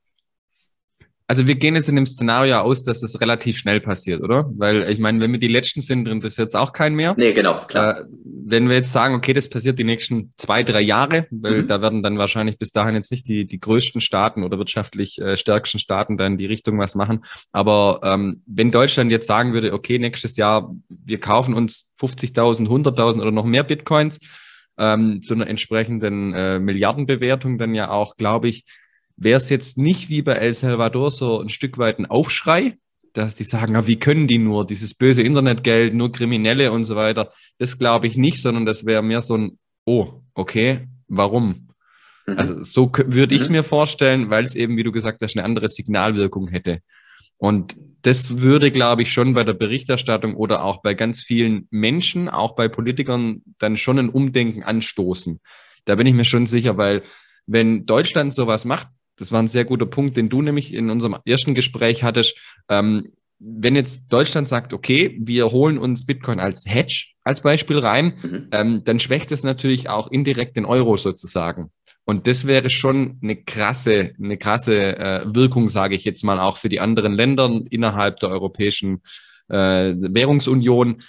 Also 1.27 1.47
wir 1.47 1.55
gehen 1.55 1.75
jetzt 1.75 1.87
in 1.87 1.95
dem 1.95 2.05
Szenario 2.05 2.59
aus, 2.59 2.83
dass 2.83 3.03
es 3.03 3.21
relativ 3.21 3.57
schnell 3.57 3.79
passiert, 3.79 4.21
oder? 4.21 4.49
Weil 4.57 4.89
ich 4.89 4.99
meine, 4.99 5.21
wenn 5.21 5.31
wir 5.31 5.39
die 5.39 5.47
Letzten 5.47 5.81
sind, 5.81 6.05
drin 6.05 6.19
das 6.19 6.37
jetzt 6.37 6.55
auch 6.55 6.73
kein 6.73 6.93
mehr. 6.93 7.13
Nee, 7.17 7.31
genau, 7.31 7.65
klar. 7.67 8.01
Äh, 8.01 8.03
wenn 8.23 8.67
wir 8.67 8.75
jetzt 8.75 8.91
sagen, 8.91 9.15
okay, 9.15 9.33
das 9.33 9.47
passiert 9.47 9.79
die 9.79 9.85
nächsten 9.85 10.31
zwei, 10.35 10.63
drei 10.63 10.81
Jahre, 10.81 11.27
weil 11.31 11.63
mhm. 11.63 11.67
da 11.67 11.81
werden 11.81 12.03
dann 12.03 12.17
wahrscheinlich 12.17 12.57
bis 12.57 12.71
dahin 12.71 12.95
jetzt 12.95 13.11
nicht 13.11 13.27
die, 13.27 13.45
die 13.45 13.59
größten 13.59 14.01
Staaten 14.01 14.43
oder 14.43 14.57
wirtschaftlich 14.57 15.21
äh, 15.21 15.37
stärksten 15.37 15.79
Staaten 15.79 16.17
da 16.17 16.27
in 16.27 16.35
die 16.35 16.47
Richtung 16.47 16.77
was 16.79 16.95
machen. 16.95 17.21
Aber 17.53 18.01
ähm, 18.03 18.41
wenn 18.45 18.71
Deutschland 18.71 19.09
jetzt 19.09 19.27
sagen 19.27 19.53
würde, 19.53 19.73
okay, 19.73 19.99
nächstes 19.99 20.35
Jahr, 20.35 20.75
wir 20.89 21.19
kaufen 21.19 21.53
uns 21.53 21.89
50.000, 21.99 22.67
100.000 22.67 23.21
oder 23.21 23.31
noch 23.31 23.45
mehr 23.45 23.63
Bitcoins, 23.63 24.19
ähm, 24.77 25.21
zu 25.21 25.33
einer 25.33 25.47
entsprechenden 25.47 26.33
äh, 26.33 26.59
Milliardenbewertung, 26.59 27.57
dann 27.57 27.75
ja 27.75 27.89
auch, 27.89 28.17
glaube 28.17 28.49
ich, 28.49 28.63
wäre 29.23 29.37
es 29.37 29.49
jetzt 29.49 29.77
nicht 29.77 30.09
wie 30.09 30.21
bei 30.21 30.33
El 30.33 30.53
Salvador 30.53 31.11
so 31.11 31.39
ein 31.39 31.49
Stück 31.49 31.77
weit 31.77 31.99
ein 31.99 32.07
Aufschrei, 32.07 32.77
dass 33.13 33.35
die 33.35 33.43
sagen, 33.43 33.75
wie 33.85 33.99
können 33.99 34.27
die 34.27 34.39
nur, 34.39 34.65
dieses 34.65 34.95
böse 34.95 35.21
Internetgeld, 35.21 35.93
nur 35.93 36.11
Kriminelle 36.11 36.71
und 36.71 36.85
so 36.85 36.95
weiter. 36.95 37.31
Das 37.59 37.77
glaube 37.77 38.07
ich 38.07 38.17
nicht, 38.17 38.41
sondern 38.41 38.65
das 38.65 38.85
wäre 38.85 39.03
mehr 39.03 39.21
so 39.21 39.37
ein, 39.37 39.59
oh, 39.85 40.21
okay, 40.33 40.87
warum? 41.07 41.69
Mhm. 42.25 42.37
Also 42.37 42.63
so 42.63 42.91
würde 43.05 43.35
ich 43.35 43.41
es 43.41 43.49
mhm. 43.49 43.57
mir 43.57 43.63
vorstellen, 43.63 44.29
weil 44.29 44.43
es 44.43 44.55
eben, 44.55 44.75
wie 44.75 44.83
du 44.83 44.91
gesagt 44.91 45.21
hast, 45.21 45.37
eine 45.37 45.45
andere 45.45 45.67
Signalwirkung 45.67 46.47
hätte. 46.47 46.79
Und 47.37 47.75
das 48.01 48.39
würde, 48.39 48.71
glaube 48.71 49.03
ich, 49.03 49.13
schon 49.13 49.33
bei 49.33 49.43
der 49.43 49.53
Berichterstattung 49.53 50.35
oder 50.35 50.63
auch 50.63 50.81
bei 50.81 50.93
ganz 50.95 51.21
vielen 51.21 51.67
Menschen, 51.69 52.27
auch 52.29 52.55
bei 52.55 52.67
Politikern, 52.67 53.43
dann 53.59 53.77
schon 53.77 53.99
ein 53.99 54.09
Umdenken 54.09 54.63
anstoßen. 54.63 55.39
Da 55.85 55.95
bin 55.95 56.07
ich 56.07 56.13
mir 56.13 56.25
schon 56.25 56.47
sicher, 56.47 56.77
weil 56.77 57.03
wenn 57.45 57.85
Deutschland 57.85 58.33
sowas 58.33 58.65
macht, 58.65 58.87
das 59.21 59.31
war 59.31 59.39
ein 59.39 59.47
sehr 59.47 59.65
guter 59.65 59.85
Punkt, 59.85 60.17
den 60.17 60.29
du 60.29 60.41
nämlich 60.41 60.73
in 60.73 60.89
unserem 60.89 61.15
ersten 61.25 61.53
Gespräch 61.53 62.03
hattest. 62.03 62.37
Ähm, 62.69 63.09
wenn 63.37 63.75
jetzt 63.75 64.05
Deutschland 64.09 64.47
sagt, 64.47 64.73
okay, 64.73 65.15
wir 65.21 65.51
holen 65.51 65.77
uns 65.77 66.07
Bitcoin 66.07 66.39
als 66.39 66.65
Hedge 66.65 67.05
als 67.23 67.41
Beispiel 67.41 67.77
rein, 67.77 68.13
mhm. 68.21 68.47
ähm, 68.51 68.81
dann 68.83 68.99
schwächt 68.99 69.31
es 69.31 69.43
natürlich 69.43 69.89
auch 69.89 70.09
indirekt 70.09 70.57
den 70.57 70.65
Euro 70.65 70.97
sozusagen. 70.97 71.69
Und 72.03 72.25
das 72.25 72.47
wäre 72.47 72.71
schon 72.71 73.19
eine 73.21 73.35
krasse, 73.35 74.13
eine 74.21 74.37
krasse 74.37 74.97
äh, 74.97 75.21
Wirkung, 75.25 75.69
sage 75.69 75.93
ich 75.93 76.03
jetzt 76.03 76.23
mal, 76.23 76.39
auch 76.39 76.57
für 76.57 76.69
die 76.69 76.79
anderen 76.79 77.13
Länder 77.13 77.61
innerhalb 77.69 78.17
der 78.17 78.29
Europäischen 78.29 79.03
äh, 79.49 79.93
Währungsunion 79.97 81.03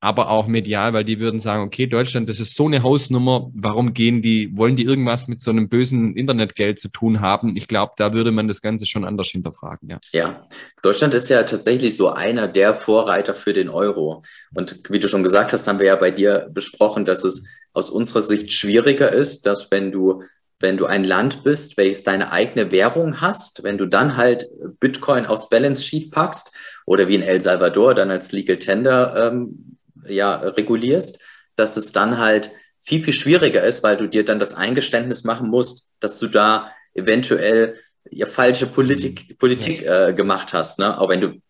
aber 0.00 0.30
auch 0.30 0.46
medial, 0.46 0.92
weil 0.92 1.04
die 1.04 1.18
würden 1.18 1.40
sagen, 1.40 1.64
okay, 1.64 1.86
Deutschland, 1.86 2.28
das 2.28 2.38
ist 2.38 2.54
so 2.54 2.66
eine 2.66 2.84
Hausnummer, 2.84 3.50
warum 3.52 3.94
gehen 3.94 4.22
die, 4.22 4.56
wollen 4.56 4.76
die 4.76 4.84
irgendwas 4.84 5.26
mit 5.26 5.42
so 5.42 5.50
einem 5.50 5.68
bösen 5.68 6.14
Internetgeld 6.14 6.78
zu 6.78 6.88
tun 6.88 7.20
haben? 7.20 7.56
Ich 7.56 7.66
glaube, 7.66 7.94
da 7.96 8.12
würde 8.12 8.30
man 8.30 8.46
das 8.46 8.62
Ganze 8.62 8.86
schon 8.86 9.04
anders 9.04 9.28
hinterfragen, 9.28 9.88
ja. 9.88 9.98
Ja, 10.12 10.44
Deutschland 10.82 11.14
ist 11.14 11.28
ja 11.28 11.42
tatsächlich 11.42 11.96
so 11.96 12.10
einer 12.10 12.46
der 12.46 12.76
Vorreiter 12.76 13.34
für 13.34 13.52
den 13.52 13.68
Euro. 13.68 14.22
Und 14.54 14.78
wie 14.88 15.00
du 15.00 15.08
schon 15.08 15.24
gesagt 15.24 15.52
hast, 15.52 15.66
haben 15.66 15.80
wir 15.80 15.86
ja 15.86 15.96
bei 15.96 16.12
dir 16.12 16.48
besprochen, 16.52 17.04
dass 17.04 17.24
es 17.24 17.44
aus 17.72 17.90
unserer 17.90 18.20
Sicht 18.20 18.52
schwieriger 18.52 19.12
ist, 19.12 19.46
dass 19.46 19.70
wenn 19.70 19.90
du 19.90 20.22
wenn 20.60 20.76
du 20.76 20.86
ein 20.86 21.04
Land 21.04 21.44
bist, 21.44 21.76
welches 21.76 22.02
deine 22.02 22.32
eigene 22.32 22.72
Währung 22.72 23.20
hast, 23.20 23.62
wenn 23.62 23.78
du 23.78 23.86
dann 23.86 24.16
halt 24.16 24.44
Bitcoin 24.80 25.24
aufs 25.24 25.48
Balance 25.48 25.84
Sheet 25.84 26.10
packst 26.10 26.50
oder 26.84 27.06
wie 27.06 27.14
in 27.14 27.22
El 27.22 27.40
Salvador 27.40 27.94
dann 27.94 28.10
als 28.10 28.32
Legal 28.32 28.56
Tender 28.56 29.30
ähm, 29.30 29.77
ja, 30.08 30.34
regulierst, 30.36 31.18
dass 31.56 31.76
es 31.76 31.92
dann 31.92 32.18
halt 32.18 32.50
viel, 32.82 33.02
viel 33.02 33.12
schwieriger 33.12 33.62
ist, 33.62 33.82
weil 33.82 33.96
du 33.96 34.06
dir 34.06 34.24
dann 34.24 34.38
das 34.38 34.54
Eingeständnis 34.54 35.24
machen 35.24 35.48
musst, 35.48 35.92
dass 36.00 36.18
du 36.18 36.26
da 36.26 36.70
eventuell 36.94 37.76
ja, 38.10 38.26
falsche 38.26 38.66
Politik, 38.66 39.28
mhm. 39.28 39.36
Politik 39.36 39.82
äh, 39.82 40.12
gemacht 40.14 40.52
hast, 40.52 40.78
ne? 40.78 40.98
Auch 40.98 41.08
wenn 41.10 41.20
du 41.20 41.40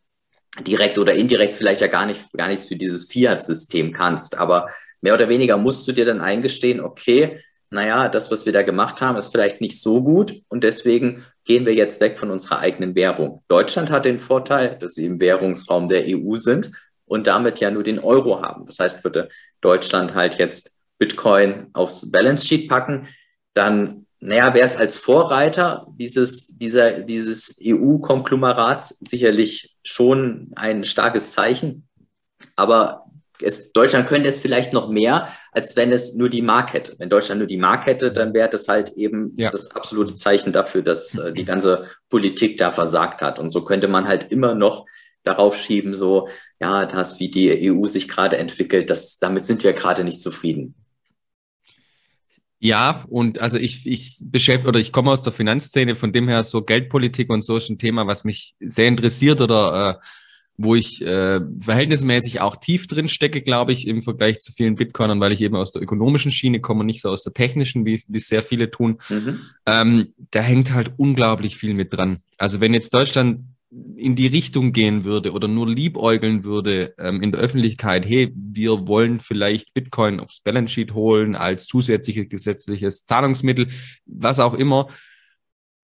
direkt 0.66 0.98
oder 0.98 1.14
indirekt 1.14 1.54
vielleicht 1.54 1.80
ja 1.80 1.86
gar 1.86 2.06
nicht 2.06 2.32
gar 2.32 2.48
nichts 2.48 2.66
für 2.66 2.76
dieses 2.76 3.04
Fiat-System 3.06 3.92
kannst. 3.92 4.38
Aber 4.38 4.68
mehr 5.00 5.14
oder 5.14 5.28
weniger 5.28 5.56
musst 5.56 5.86
du 5.86 5.92
dir 5.92 6.04
dann 6.04 6.20
eingestehen, 6.20 6.80
okay, 6.80 7.40
naja, 7.70 8.08
das, 8.08 8.30
was 8.30 8.46
wir 8.46 8.52
da 8.52 8.62
gemacht 8.62 9.02
haben, 9.02 9.18
ist 9.18 9.28
vielleicht 9.28 9.60
nicht 9.60 9.80
so 9.80 10.02
gut 10.02 10.42
und 10.48 10.64
deswegen 10.64 11.24
gehen 11.44 11.66
wir 11.66 11.74
jetzt 11.74 12.00
weg 12.00 12.18
von 12.18 12.30
unserer 12.30 12.60
eigenen 12.60 12.94
Währung. 12.94 13.44
Deutschland 13.48 13.90
hat 13.90 14.06
den 14.06 14.18
Vorteil, 14.18 14.78
dass 14.78 14.94
sie 14.94 15.04
im 15.04 15.20
Währungsraum 15.20 15.86
der 15.86 16.04
EU 16.06 16.36
sind 16.38 16.70
und 17.08 17.26
damit 17.26 17.60
ja 17.60 17.70
nur 17.70 17.82
den 17.82 17.98
Euro 17.98 18.42
haben. 18.42 18.66
Das 18.66 18.78
heißt, 18.78 19.02
würde 19.04 19.28
Deutschland 19.60 20.14
halt 20.14 20.38
jetzt 20.38 20.72
Bitcoin 20.98 21.68
aufs 21.72 22.10
Balance 22.10 22.46
Sheet 22.46 22.68
packen, 22.68 23.08
dann, 23.54 24.06
naja, 24.20 24.54
wäre 24.54 24.66
es 24.66 24.76
als 24.76 24.98
Vorreiter 24.98 25.86
dieses, 25.90 26.58
dieser, 26.58 27.02
dieses 27.02 27.56
EU-Konglomerats 27.64 28.98
sicherlich 29.00 29.76
schon 29.82 30.50
ein 30.56 30.84
starkes 30.84 31.32
Zeichen. 31.32 31.88
Aber 32.56 33.04
es, 33.40 33.72
Deutschland 33.72 34.08
könnte 34.08 34.28
es 34.28 34.40
vielleicht 34.40 34.72
noch 34.72 34.88
mehr, 34.88 35.28
als 35.52 35.76
wenn 35.76 35.92
es 35.92 36.14
nur 36.14 36.28
die 36.28 36.42
Mark 36.42 36.72
hätte. 36.72 36.96
Wenn 36.98 37.08
Deutschland 37.08 37.38
nur 37.38 37.46
die 37.46 37.56
Mark 37.56 37.86
hätte, 37.86 38.12
dann 38.12 38.34
wäre 38.34 38.48
das 38.48 38.68
halt 38.68 38.90
eben 38.90 39.34
ja. 39.36 39.50
das 39.50 39.70
absolute 39.70 40.14
Zeichen 40.14 40.52
dafür, 40.52 40.82
dass 40.82 41.16
äh, 41.16 41.32
die 41.32 41.44
ganze 41.44 41.86
Politik 42.10 42.58
da 42.58 42.72
versagt 42.72 43.22
hat. 43.22 43.38
Und 43.38 43.50
so 43.50 43.64
könnte 43.64 43.88
man 43.88 44.08
halt 44.08 44.32
immer 44.32 44.54
noch 44.54 44.86
darauf 45.28 45.56
schieben, 45.56 45.94
so, 45.94 46.28
ja, 46.60 46.86
das, 46.86 47.20
wie 47.20 47.30
die 47.30 47.70
EU 47.70 47.84
sich 47.84 48.08
gerade 48.08 48.36
entwickelt, 48.36 48.90
das, 48.90 49.18
damit 49.18 49.46
sind 49.46 49.62
wir 49.62 49.72
gerade 49.72 50.04
nicht 50.04 50.20
zufrieden. 50.20 50.74
Ja, 52.60 53.04
und 53.08 53.38
also 53.38 53.56
ich, 53.56 53.86
ich 53.86 54.18
beschäftige 54.24 54.68
oder 54.68 54.80
ich 54.80 54.90
komme 54.90 55.12
aus 55.12 55.22
der 55.22 55.32
Finanzszene, 55.32 55.94
von 55.94 56.12
dem 56.12 56.28
her 56.28 56.42
so 56.42 56.62
Geldpolitik 56.62 57.30
und 57.30 57.42
so 57.42 57.56
ist 57.56 57.68
ein 57.68 57.78
Thema, 57.78 58.08
was 58.08 58.24
mich 58.24 58.56
sehr 58.58 58.88
interessiert 58.88 59.40
oder 59.40 60.00
äh, 60.00 60.04
wo 60.60 60.74
ich 60.74 61.00
äh, 61.02 61.40
verhältnismäßig 61.60 62.40
auch 62.40 62.56
tief 62.56 62.88
drin 62.88 63.08
stecke, 63.08 63.42
glaube 63.42 63.72
ich, 63.72 63.86
im 63.86 64.02
Vergleich 64.02 64.40
zu 64.40 64.52
vielen 64.52 64.74
Bitcoinern, 64.74 65.20
weil 65.20 65.30
ich 65.30 65.40
eben 65.40 65.54
aus 65.54 65.70
der 65.70 65.82
ökonomischen 65.82 66.32
Schiene 66.32 66.60
komme 66.60 66.80
und 66.80 66.86
nicht 66.86 67.00
so 67.00 67.10
aus 67.10 67.22
der 67.22 67.32
technischen, 67.32 67.86
wie, 67.86 68.02
wie 68.08 68.18
sehr 68.18 68.42
viele 68.42 68.68
tun. 68.72 68.98
Mhm. 69.08 69.40
Ähm, 69.66 70.14
da 70.32 70.40
hängt 70.40 70.72
halt 70.72 70.90
unglaublich 70.96 71.56
viel 71.56 71.74
mit 71.74 71.92
dran. 71.92 72.18
Also 72.38 72.60
wenn 72.60 72.74
jetzt 72.74 72.92
Deutschland 72.92 73.42
in 73.98 74.16
die 74.16 74.28
Richtung 74.28 74.72
gehen 74.72 75.04
würde 75.04 75.32
oder 75.32 75.48
nur 75.48 75.68
liebäugeln 75.68 76.44
würde 76.44 76.94
ähm, 76.98 77.22
in 77.22 77.32
der 77.32 77.40
Öffentlichkeit, 77.40 78.06
hey, 78.06 78.32
wir 78.34 78.86
wollen 78.86 79.20
vielleicht 79.20 79.74
Bitcoin 79.74 80.20
aufs 80.20 80.40
Balance 80.40 80.72
Sheet 80.72 80.94
holen 80.94 81.34
als 81.34 81.66
zusätzliches 81.66 82.28
gesetzliches 82.28 83.04
Zahlungsmittel, 83.06 83.68
was 84.06 84.38
auch 84.38 84.54
immer, 84.54 84.88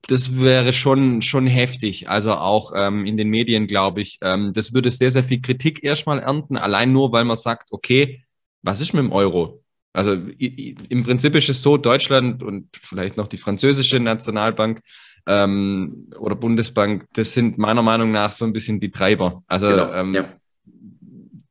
das 0.06 0.40
wäre 0.40 0.72
schon, 0.72 1.22
schon 1.22 1.46
heftig. 1.46 2.08
Also 2.08 2.34
auch 2.34 2.72
ähm, 2.74 3.06
in 3.06 3.16
den 3.16 3.28
Medien, 3.28 3.66
glaube 3.66 4.02
ich. 4.02 4.18
Ähm, 4.22 4.52
das 4.52 4.72
würde 4.72 4.90
sehr, 4.90 5.10
sehr 5.10 5.24
viel 5.24 5.40
Kritik 5.40 5.82
erstmal 5.82 6.20
ernten, 6.20 6.56
allein 6.56 6.92
nur, 6.92 7.12
weil 7.12 7.24
man 7.24 7.36
sagt, 7.36 7.68
okay, 7.72 8.24
was 8.62 8.80
ist 8.80 8.92
mit 8.92 9.02
dem 9.02 9.12
Euro? 9.12 9.62
Also 9.92 10.12
im 10.12 11.04
Prinzip 11.04 11.36
ist 11.36 11.48
es 11.48 11.62
so, 11.62 11.76
Deutschland 11.76 12.42
und 12.42 12.68
vielleicht 12.80 13.16
noch 13.16 13.28
die 13.28 13.38
französische 13.38 14.00
Nationalbank 14.00 14.80
ähm, 15.26 16.08
oder 16.18 16.34
Bundesbank, 16.34 17.06
das 17.14 17.34
sind 17.34 17.58
meiner 17.58 17.82
Meinung 17.82 18.12
nach 18.12 18.32
so 18.32 18.44
ein 18.44 18.52
bisschen 18.52 18.80
die 18.80 18.90
Treiber. 18.90 19.42
Also 19.46 19.68
genau, 19.68 19.92
ähm, 19.92 20.14
ja. 20.14 20.28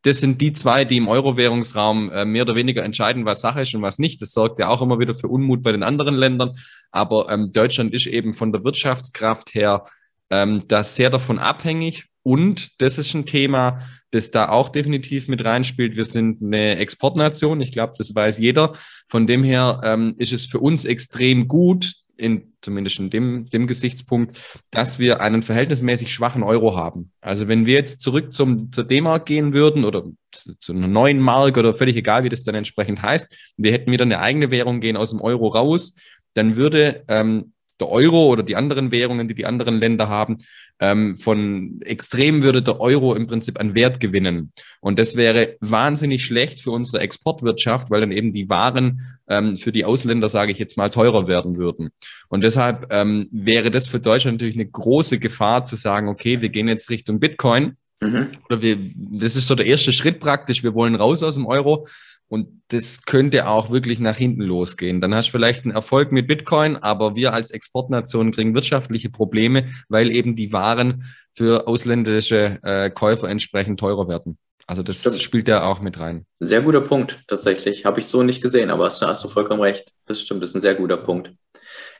das 0.03 0.19
sind 0.19 0.41
die 0.41 0.53
zwei, 0.53 0.85
die 0.85 0.97
im 0.97 1.07
Euro-Währungsraum 1.07 2.11
äh, 2.11 2.25
mehr 2.25 2.43
oder 2.43 2.55
weniger 2.55 2.83
entscheiden, 2.83 3.25
was 3.25 3.41
Sache 3.41 3.61
ist 3.61 3.73
und 3.73 3.81
was 3.81 3.99
nicht. 3.99 4.21
Das 4.21 4.31
sorgt 4.31 4.59
ja 4.59 4.67
auch 4.67 4.81
immer 4.81 4.99
wieder 4.99 5.15
für 5.15 5.27
Unmut 5.27 5.63
bei 5.63 5.71
den 5.71 5.83
anderen 5.83 6.15
Ländern. 6.15 6.55
Aber 6.91 7.29
ähm, 7.29 7.51
Deutschland 7.51 7.93
ist 7.93 8.07
eben 8.07 8.33
von 8.33 8.51
der 8.51 8.63
Wirtschaftskraft 8.63 9.55
her 9.55 9.85
ähm, 10.29 10.63
das 10.67 10.95
sehr 10.95 11.09
davon 11.09 11.39
abhängig. 11.39 12.05
Und 12.21 12.81
das 12.81 12.97
ist 12.97 13.13
ein 13.13 13.25
Thema, 13.25 13.79
das 14.11 14.31
da 14.31 14.49
auch 14.49 14.69
definitiv 14.69 15.27
mit 15.27 15.43
reinspielt. 15.43 15.97
Wir 15.97 16.05
sind 16.05 16.41
eine 16.41 16.77
Exportnation. 16.77 17.59
Ich 17.59 17.71
glaube, 17.71 17.93
das 17.97 18.13
weiß 18.15 18.37
jeder. 18.37 18.73
Von 19.07 19.27
dem 19.27 19.43
her 19.43 19.81
ähm, 19.83 20.15
ist 20.17 20.31
es 20.31 20.45
für 20.45 20.59
uns 20.59 20.85
extrem 20.85 21.47
gut, 21.47 21.93
in, 22.17 22.53
zumindest 22.61 22.99
in 22.99 23.09
dem, 23.09 23.49
dem 23.49 23.67
Gesichtspunkt, 23.67 24.37
dass 24.71 24.99
wir 24.99 25.21
einen 25.21 25.43
verhältnismäßig 25.43 26.13
schwachen 26.13 26.43
Euro 26.43 26.75
haben. 26.75 27.11
Also 27.21 27.47
wenn 27.47 27.65
wir 27.65 27.73
jetzt 27.73 28.01
zurück 28.01 28.33
zum, 28.33 28.71
zur 28.71 28.83
D-Mark 28.83 29.25
gehen 29.25 29.53
würden 29.53 29.83
oder 29.83 30.03
zu, 30.31 30.57
zu 30.59 30.73
einer 30.73 30.87
neuen 30.87 31.19
Mark 31.19 31.57
oder 31.57 31.73
völlig 31.73 31.95
egal, 31.95 32.23
wie 32.23 32.29
das 32.29 32.43
dann 32.43 32.55
entsprechend 32.55 33.01
heißt, 33.01 33.35
wir 33.57 33.71
hätten 33.71 33.91
wieder 33.91 34.03
eine 34.03 34.19
eigene 34.19 34.51
Währung, 34.51 34.79
gehen 34.79 34.97
aus 34.97 35.09
dem 35.09 35.21
Euro 35.21 35.47
raus, 35.47 35.95
dann 36.33 36.55
würde 36.55 37.03
ähm, 37.07 37.53
der 37.79 37.89
Euro 37.89 38.27
oder 38.27 38.43
die 38.43 38.55
anderen 38.55 38.91
Währungen, 38.91 39.27
die 39.27 39.35
die 39.35 39.45
anderen 39.45 39.75
Länder 39.75 40.07
haben, 40.07 40.37
ähm, 40.79 41.17
von 41.17 41.79
extrem 41.81 42.43
würde 42.43 42.61
der 42.61 42.79
Euro 42.79 43.15
im 43.15 43.27
Prinzip 43.27 43.59
an 43.59 43.75
Wert 43.75 43.99
gewinnen. 43.99 44.51
Und 44.79 44.99
das 44.99 45.15
wäre 45.15 45.57
wahnsinnig 45.59 46.23
schlecht 46.25 46.61
für 46.61 46.71
unsere 46.71 47.01
Exportwirtschaft, 47.01 47.89
weil 47.89 48.01
dann 48.01 48.11
eben 48.11 48.31
die 48.31 48.49
Waren 48.49 49.01
ähm, 49.33 49.57
für 49.57 49.71
die 49.71 49.85
Ausländer, 49.85 50.29
sage 50.29 50.51
ich 50.51 50.59
jetzt 50.59 50.77
mal, 50.77 50.89
teurer 50.89 51.27
werden 51.27 51.57
würden. 51.57 51.89
Und 52.29 52.41
deshalb 52.41 52.87
ähm, 52.91 53.27
wäre 53.31 53.71
das 53.71 53.87
für 53.87 53.99
Deutschland 53.99 54.35
natürlich 54.35 54.55
eine 54.55 54.69
große 54.69 55.17
Gefahr 55.17 55.63
zu 55.63 55.75
sagen, 55.75 56.07
okay, 56.07 56.41
wir 56.41 56.49
gehen 56.49 56.67
jetzt 56.67 56.89
Richtung 56.89 57.19
Bitcoin. 57.19 57.77
Mhm. 57.99 58.29
Oder 58.49 58.61
wir, 58.61 58.77
das 58.95 59.35
ist 59.35 59.47
so 59.47 59.55
der 59.55 59.65
erste 59.65 59.93
Schritt 59.93 60.19
praktisch. 60.19 60.63
Wir 60.63 60.73
wollen 60.73 60.95
raus 60.95 61.23
aus 61.23 61.35
dem 61.35 61.45
Euro. 61.45 61.87
Und 62.27 62.63
das 62.69 63.03
könnte 63.03 63.47
auch 63.47 63.69
wirklich 63.69 63.99
nach 63.99 64.17
hinten 64.17 64.41
losgehen. 64.41 65.01
Dann 65.01 65.13
hast 65.13 65.27
du 65.27 65.31
vielleicht 65.33 65.65
einen 65.65 65.75
Erfolg 65.75 66.11
mit 66.11 66.25
Bitcoin, 66.25 66.77
aber 66.77 67.15
wir 67.15 67.33
als 67.33 67.51
Exportnation 67.51 68.31
kriegen 68.31 68.55
wirtschaftliche 68.55 69.11
Probleme, 69.11 69.67
weil 69.87 70.09
eben 70.09 70.35
die 70.35 70.51
Waren 70.51 71.03
für 71.35 71.67
ausländische 71.67 72.59
äh, 72.63 72.89
Käufer 72.89 73.29
entsprechend 73.29 73.79
teurer 73.79 74.07
werden. 74.07 74.37
Also 74.67 74.83
das 74.83 74.99
Stimmt. 74.99 75.21
spielt 75.21 75.47
ja 75.47 75.63
auch 75.63 75.81
mit 75.81 75.99
rein. 75.99 76.25
Sehr 76.39 76.61
guter 76.61 76.81
Punkt, 76.81 77.19
tatsächlich. 77.27 77.85
Habe 77.85 77.99
ich 77.99 78.05
so 78.07 78.23
nicht 78.23 78.41
gesehen, 78.41 78.69
aber 78.69 78.85
hast, 78.85 79.01
hast 79.01 79.23
du 79.23 79.27
vollkommen 79.27 79.61
recht. 79.61 79.91
Das 80.05 80.21
stimmt, 80.21 80.41
das 80.41 80.51
ist 80.51 80.55
ein 80.55 80.61
sehr 80.61 80.75
guter 80.75 80.97
Punkt. 80.97 81.33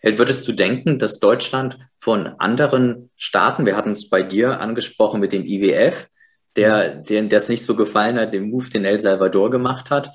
Äh, 0.01 0.17
würdest 0.17 0.47
du 0.47 0.53
denken, 0.53 0.99
dass 0.99 1.19
Deutschland 1.19 1.77
von 1.99 2.27
anderen 2.39 3.09
Staaten, 3.15 3.65
wir 3.65 3.75
hatten 3.75 3.91
es 3.91 4.09
bei 4.09 4.23
dir 4.23 4.61
angesprochen 4.61 5.19
mit 5.19 5.33
dem 5.33 5.45
IWF, 5.45 6.07
der, 6.55 6.95
den, 6.95 7.29
der 7.29 7.37
es 7.39 7.49
nicht 7.49 7.63
so 7.63 7.75
gefallen 7.75 8.17
hat, 8.17 8.33
den 8.33 8.49
Move, 8.49 8.69
den 8.69 8.85
El 8.85 8.99
Salvador 8.99 9.49
gemacht 9.49 9.89
hat. 9.89 10.09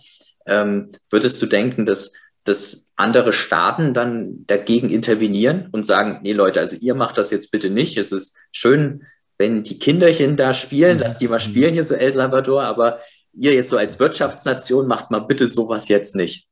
Ähm, 0.47 0.93
würdest 1.11 1.40
du 1.43 1.47
denken, 1.47 1.85
dass, 1.85 2.12
dass 2.45 2.90
andere 2.97 3.33
Staaten 3.33 3.93
dann 3.95 4.47
dagegen 4.47 4.90
intervenieren 4.90 5.69
und 5.73 5.85
sagen, 5.85 6.21
nee 6.23 6.33
Leute, 6.33 6.61
also 6.61 6.76
ihr 6.81 6.95
macht 6.95 7.19
das 7.19 7.31
jetzt 7.31 7.50
bitte 7.50 7.71
nicht. 7.71 7.97
Es 7.97 8.12
ist 8.12 8.37
schön, 8.52 9.05
wenn 9.38 9.62
die 9.62 9.78
Kinderchen 9.78 10.37
da 10.37 10.52
spielen, 10.52 10.99
lass 10.99 11.18
die 11.18 11.28
mal 11.28 11.40
spielen 11.40 11.73
hier 11.73 11.85
so 11.85 11.95
El 11.95 12.12
Salvador, 12.12 12.64
aber 12.64 13.00
ihr 13.33 13.54
jetzt 13.54 13.71
so 13.71 13.76
als 13.76 13.99
Wirtschaftsnation 14.00 14.88
macht 14.88 15.11
mal 15.11 15.21
bitte 15.21 15.49
sowas 15.49 15.88
jetzt 15.88 16.16
nicht. 16.16 16.49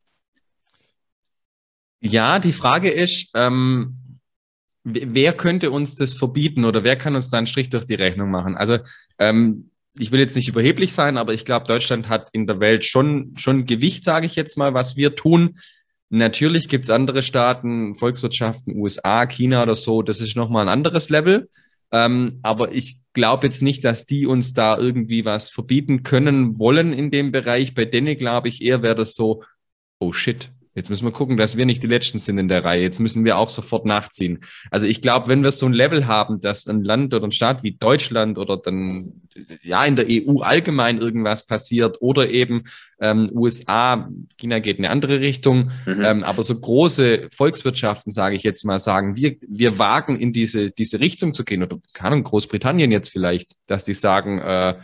Ja, 2.01 2.39
die 2.39 2.53
Frage 2.53 2.91
ist, 2.91 3.31
ähm, 3.35 4.21
wer 4.85 5.33
könnte 5.33 5.73
uns 5.73 5.97
das 5.97 6.15
verbieten 6.15 6.65
oder 6.65 6.85
wer 6.85 6.97
kann 6.97 7.17
uns 7.17 7.29
da 7.29 7.39
einen 7.39 7.49
Strich 7.49 7.71
durch 7.71 7.87
die 7.87 7.95
Rechnung 7.95 8.31
machen? 8.31 8.57
Also 8.57 8.79
ähm, 9.19 9.71
ich 9.99 10.13
will 10.13 10.21
jetzt 10.21 10.37
nicht 10.37 10.49
überheblich 10.49 10.93
sein, 10.93 11.17
aber 11.17 11.35
ich 11.35 11.45
glaube, 11.45 11.67
Deutschland 11.67 12.09
hat 12.09 12.29
in 12.33 12.47
der 12.47 12.61
Welt 12.61 12.85
schon, 12.85 13.35
schon 13.37 13.67
Gewicht, 13.67 14.05
sage 14.05 14.27
ich 14.27 14.37
jetzt 14.37 14.57
mal, 14.57 14.75
was 14.75 14.97
wir 14.97 15.17
tun. 15.17 15.59
Natürlich 16.09 16.69
gibt 16.69 16.85
es 16.85 16.91
andere 16.91 17.23
Staaten, 17.23 17.97
Volkswirtschaften, 17.97 18.77
USA, 18.77 19.27
China 19.27 19.63
oder 19.63 19.75
so, 19.75 20.03
das 20.03 20.21
ist 20.21 20.37
nochmal 20.37 20.69
ein 20.69 20.73
anderes 20.73 21.09
Level. 21.09 21.49
Ähm, 21.93 22.41
aber 22.43 22.73
ich 22.73 22.99
glaube 23.13 23.47
jetzt 23.47 23.63
nicht, 23.63 23.85
dass 23.85 24.07
die 24.07 24.27
uns 24.27 24.53
da 24.53 24.77
irgendwie 24.77 25.25
was 25.25 25.51
verbieten 25.51 26.03
können 26.03 26.59
wollen 26.59 26.93
in 26.93 27.11
dem 27.11 27.33
Bereich. 27.33 27.75
Bei 27.75 27.85
denen 27.85 28.17
glaube 28.17 28.49
ich 28.49 28.63
eher 28.63 28.83
wäre 28.83 28.97
das 28.97 29.15
so, 29.15 29.43
oh 29.99 30.13
shit, 30.13 30.51
Jetzt 30.77 30.91
müssen 30.91 31.07
wir 31.07 31.13
gucken, 31.13 31.39
dass 31.39 31.57
wir 31.57 31.65
nicht 31.65 31.83
die 31.83 31.87
Letzten 31.87 32.19
sind 32.19 32.37
in 32.37 32.49
der 32.49 32.63
Reihe. 32.63 32.83
Jetzt 32.83 33.01
müssen 33.01 33.25
wir 33.25 33.39
auch 33.39 33.49
sofort 33.49 33.87
nachziehen. 33.87 34.41
Also 34.71 34.85
ich 34.85 35.01
glaube, 35.01 35.29
wenn 35.29 35.43
wir 35.43 35.51
so 35.51 35.65
ein 35.65 35.73
Level 35.73 36.07
haben, 36.07 36.43
dass 36.43 36.67
ein 36.67 36.85
Land 36.85 37.15
oder 37.15 37.27
ein 37.27 37.33
Staat 37.33 37.63
wie 37.63 37.73
Deutschland 37.73 38.37
oder 38.37 38.59
dann 38.59 39.23
ja 39.63 39.85
in 39.87 39.97
der 39.97 40.07
EU 40.09 40.41
allgemein 40.41 40.99
irgendwas 40.99 41.47
passiert 41.47 41.97
oder 42.03 42.29
eben 42.29 42.65
ähm, 43.01 43.31
USA, 43.33 44.11
China 44.37 44.59
geht 44.59 44.77
in 44.77 44.85
eine 44.85 44.93
andere 44.93 45.21
Richtung, 45.21 45.71
mhm. 45.87 46.03
ähm, 46.03 46.25
aber 46.25 46.43
so 46.43 46.59
große 46.59 47.29
Volkswirtschaften, 47.35 48.13
sage 48.13 48.37
ich 48.37 48.43
jetzt 48.43 48.65
mal, 48.65 48.79
sagen, 48.79 49.17
wir, 49.17 49.37
wir 49.49 49.79
wagen 49.79 50.21
in 50.21 50.35
diese, 50.35 50.71
diese 50.71 51.01
Richtung 51.01 51.33
zu 51.33 51.45
gehen 51.45 51.63
oder 51.63 51.79
keine 51.95 52.13
Ahnung, 52.13 52.25
Großbritannien 52.25 52.93
jetzt 52.93 53.09
vielleicht, 53.09 53.53
dass 53.67 53.87
die 53.87 53.95
sagen, 53.95 54.39
äh, 54.41 54.75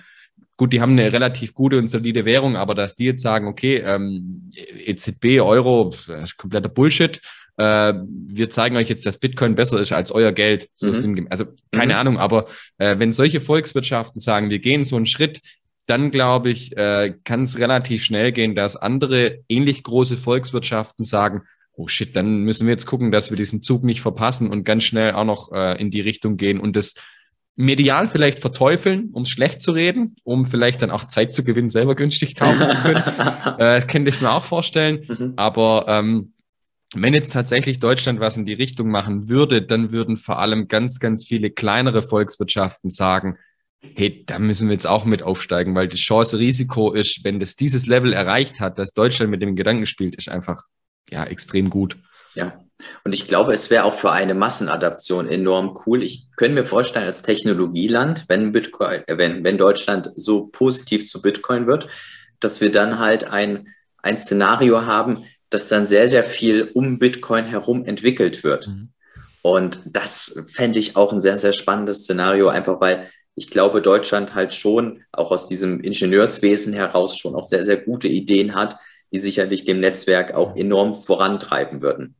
Gut, 0.62 0.72
die 0.72 0.80
haben 0.80 0.92
eine 0.92 1.12
relativ 1.12 1.54
gute 1.54 1.76
und 1.76 1.88
solide 1.88 2.24
Währung, 2.24 2.54
aber 2.54 2.76
dass 2.76 2.94
die 2.94 3.06
jetzt 3.06 3.20
sagen, 3.20 3.48
okay, 3.48 3.78
ähm, 3.84 4.48
EZB, 4.86 5.40
Euro, 5.40 5.92
kompletter 6.36 6.68
Bullshit. 6.68 7.20
Äh, 7.56 7.94
wir 8.28 8.48
zeigen 8.48 8.76
euch 8.76 8.88
jetzt, 8.88 9.04
dass 9.04 9.18
Bitcoin 9.18 9.56
besser 9.56 9.80
ist 9.80 9.90
als 9.90 10.12
euer 10.12 10.30
Geld. 10.30 10.68
So 10.76 10.92
mhm. 10.92 11.26
Also 11.30 11.46
keine 11.72 11.94
mhm. 11.94 11.98
Ahnung, 11.98 12.18
aber 12.18 12.46
äh, 12.78 12.96
wenn 13.00 13.12
solche 13.12 13.40
Volkswirtschaften 13.40 14.20
sagen, 14.20 14.50
wir 14.50 14.60
gehen 14.60 14.84
so 14.84 14.94
einen 14.94 15.06
Schritt, 15.06 15.40
dann 15.86 16.12
glaube 16.12 16.50
ich, 16.50 16.76
äh, 16.76 17.12
kann 17.24 17.42
es 17.42 17.58
relativ 17.58 18.04
schnell 18.04 18.30
gehen, 18.30 18.54
dass 18.54 18.76
andere 18.76 19.40
ähnlich 19.48 19.82
große 19.82 20.16
Volkswirtschaften 20.16 21.04
sagen, 21.04 21.42
oh 21.72 21.88
shit, 21.88 22.14
dann 22.14 22.44
müssen 22.44 22.68
wir 22.68 22.72
jetzt 22.72 22.86
gucken, 22.86 23.10
dass 23.10 23.30
wir 23.30 23.36
diesen 23.36 23.62
Zug 23.62 23.82
nicht 23.82 24.00
verpassen 24.00 24.48
und 24.48 24.62
ganz 24.62 24.84
schnell 24.84 25.14
auch 25.14 25.24
noch 25.24 25.50
äh, 25.50 25.80
in 25.80 25.90
die 25.90 26.02
Richtung 26.02 26.36
gehen 26.36 26.60
und 26.60 26.76
das 26.76 26.94
medial 27.56 28.06
vielleicht 28.06 28.40
verteufeln, 28.40 29.10
um 29.12 29.22
es 29.22 29.28
schlecht 29.28 29.60
zu 29.60 29.72
reden, 29.72 30.16
um 30.24 30.44
vielleicht 30.44 30.82
dann 30.82 30.90
auch 30.90 31.04
Zeit 31.04 31.34
zu 31.34 31.44
gewinnen, 31.44 31.68
selber 31.68 31.94
günstig 31.94 32.34
kaufen 32.34 32.68
zu 32.68 32.76
können. 32.76 33.02
äh, 33.58 33.82
könnte 33.82 34.10
ich 34.10 34.20
mir 34.20 34.32
auch 34.32 34.44
vorstellen. 34.44 35.04
Mhm. 35.06 35.34
Aber 35.36 35.84
ähm, 35.88 36.32
wenn 36.94 37.14
jetzt 37.14 37.32
tatsächlich 37.32 37.78
Deutschland 37.78 38.20
was 38.20 38.36
in 38.36 38.44
die 38.44 38.54
Richtung 38.54 38.88
machen 38.88 39.28
würde, 39.28 39.62
dann 39.62 39.92
würden 39.92 40.16
vor 40.16 40.38
allem 40.38 40.68
ganz, 40.68 40.98
ganz 40.98 41.26
viele 41.26 41.50
kleinere 41.50 42.02
Volkswirtschaften 42.02 42.90
sagen, 42.90 43.38
hey, 43.94 44.24
da 44.26 44.38
müssen 44.38 44.68
wir 44.68 44.74
jetzt 44.74 44.86
auch 44.86 45.04
mit 45.04 45.22
aufsteigen, 45.22 45.74
weil 45.74 45.88
die 45.88 45.96
Chance-Risiko 45.96 46.92
ist, 46.92 47.24
wenn 47.24 47.40
das 47.40 47.56
dieses 47.56 47.86
Level 47.86 48.12
erreicht 48.12 48.60
hat, 48.60 48.78
dass 48.78 48.92
Deutschland 48.92 49.30
mit 49.30 49.42
dem 49.42 49.56
Gedanken 49.56 49.86
spielt, 49.86 50.14
ist 50.14 50.28
einfach 50.28 50.62
ja 51.10 51.24
extrem 51.24 51.68
gut. 51.68 51.96
Ja, 52.34 52.62
und 53.04 53.14
ich 53.14 53.28
glaube, 53.28 53.52
es 53.52 53.70
wäre 53.70 53.84
auch 53.84 53.94
für 53.94 54.12
eine 54.12 54.34
Massenadaption 54.34 55.28
enorm 55.28 55.78
cool. 55.86 56.02
Ich 56.02 56.26
könnte 56.36 56.54
mir 56.54 56.66
vorstellen, 56.66 57.06
als 57.06 57.22
Technologieland, 57.22 58.24
wenn 58.28 58.52
Bitcoin, 58.52 59.02
äh, 59.06 59.18
wenn, 59.18 59.44
wenn 59.44 59.58
Deutschland 59.58 60.10
so 60.14 60.46
positiv 60.46 61.06
zu 61.06 61.22
Bitcoin 61.22 61.66
wird, 61.66 61.88
dass 62.40 62.60
wir 62.60 62.72
dann 62.72 62.98
halt 62.98 63.24
ein, 63.24 63.68
ein 64.02 64.16
Szenario 64.16 64.86
haben, 64.86 65.24
dass 65.50 65.68
dann 65.68 65.86
sehr, 65.86 66.08
sehr 66.08 66.24
viel 66.24 66.70
um 66.74 66.98
Bitcoin 66.98 67.46
herum 67.46 67.84
entwickelt 67.84 68.42
wird. 68.42 68.68
Mhm. 68.68 68.92
Und 69.42 69.80
das 69.84 70.40
fände 70.52 70.78
ich 70.78 70.96
auch 70.96 71.12
ein 71.12 71.20
sehr, 71.20 71.36
sehr 71.36 71.52
spannendes 71.52 72.04
Szenario, 72.04 72.48
einfach 72.48 72.80
weil 72.80 73.10
ich 73.34 73.48
glaube, 73.48 73.80
Deutschland 73.80 74.34
halt 74.34 74.54
schon 74.54 75.02
auch 75.10 75.30
aus 75.30 75.46
diesem 75.46 75.80
Ingenieurswesen 75.80 76.72
heraus 76.72 77.18
schon 77.18 77.34
auch 77.34 77.44
sehr, 77.44 77.64
sehr 77.64 77.78
gute 77.78 78.08
Ideen 78.08 78.54
hat, 78.54 78.78
die 79.12 79.18
sicherlich 79.18 79.64
dem 79.64 79.80
Netzwerk 79.80 80.34
auch 80.34 80.54
enorm 80.56 80.94
vorantreiben 80.94 81.82
würden. 81.82 82.14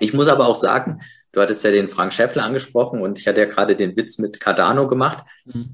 Ich 0.00 0.12
muss 0.12 0.28
aber 0.28 0.46
auch 0.46 0.56
sagen, 0.56 1.00
du 1.32 1.40
hattest 1.40 1.64
ja 1.64 1.70
den 1.70 1.90
Frank 1.90 2.12
Schäffler 2.12 2.44
angesprochen 2.44 3.00
und 3.02 3.18
ich 3.18 3.26
hatte 3.26 3.40
ja 3.40 3.46
gerade 3.46 3.76
den 3.76 3.96
Witz 3.96 4.18
mit 4.18 4.40
Cardano 4.40 4.86
gemacht. 4.86 5.24
Mhm. 5.44 5.68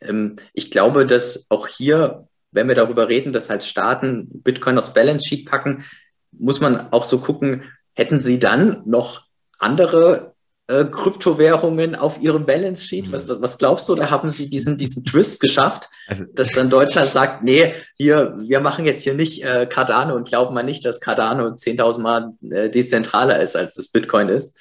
Ähm, 0.00 0.36
ich 0.52 0.70
glaube, 0.70 1.06
dass 1.06 1.46
auch 1.50 1.66
hier, 1.66 2.28
wenn 2.50 2.68
wir 2.68 2.74
darüber 2.74 3.08
reden, 3.08 3.32
dass 3.32 3.50
halt 3.50 3.64
Staaten 3.64 4.28
Bitcoin 4.42 4.78
aufs 4.78 4.94
Balance 4.94 5.26
Sheet 5.26 5.48
packen, 5.48 5.84
muss 6.32 6.60
man 6.60 6.92
auch 6.92 7.04
so 7.04 7.18
gucken, 7.18 7.64
hätten 7.94 8.18
sie 8.18 8.38
dann 8.38 8.82
noch 8.86 9.26
andere 9.58 10.33
äh, 10.66 10.84
Kryptowährungen 10.84 11.94
auf 11.94 12.20
ihrem 12.20 12.46
Balance 12.46 12.84
Sheet? 12.84 13.12
Was, 13.12 13.28
was, 13.28 13.40
was, 13.40 13.58
glaubst 13.58 13.88
du, 13.88 13.94
da 13.94 14.10
haben 14.10 14.30
sie 14.30 14.48
diesen, 14.48 14.78
diesen 14.78 15.04
Twist 15.04 15.40
geschafft, 15.40 15.90
also, 16.06 16.24
dass 16.24 16.52
dann 16.52 16.70
Deutschland 16.70 17.10
sagt, 17.10 17.44
nee, 17.44 17.74
hier, 17.96 18.34
wir 18.38 18.60
machen 18.60 18.84
jetzt 18.84 19.02
hier 19.02 19.14
nicht 19.14 19.44
äh, 19.44 19.66
Cardano 19.66 20.14
und 20.14 20.28
glauben 20.28 20.54
mal 20.54 20.62
nicht, 20.62 20.84
dass 20.84 21.00
Cardano 21.00 21.48
10.000 21.48 22.00
Mal 22.00 22.32
äh, 22.50 22.70
dezentraler 22.70 23.40
ist, 23.40 23.56
als 23.56 23.74
das 23.74 23.88
Bitcoin 23.88 24.28
ist. 24.28 24.58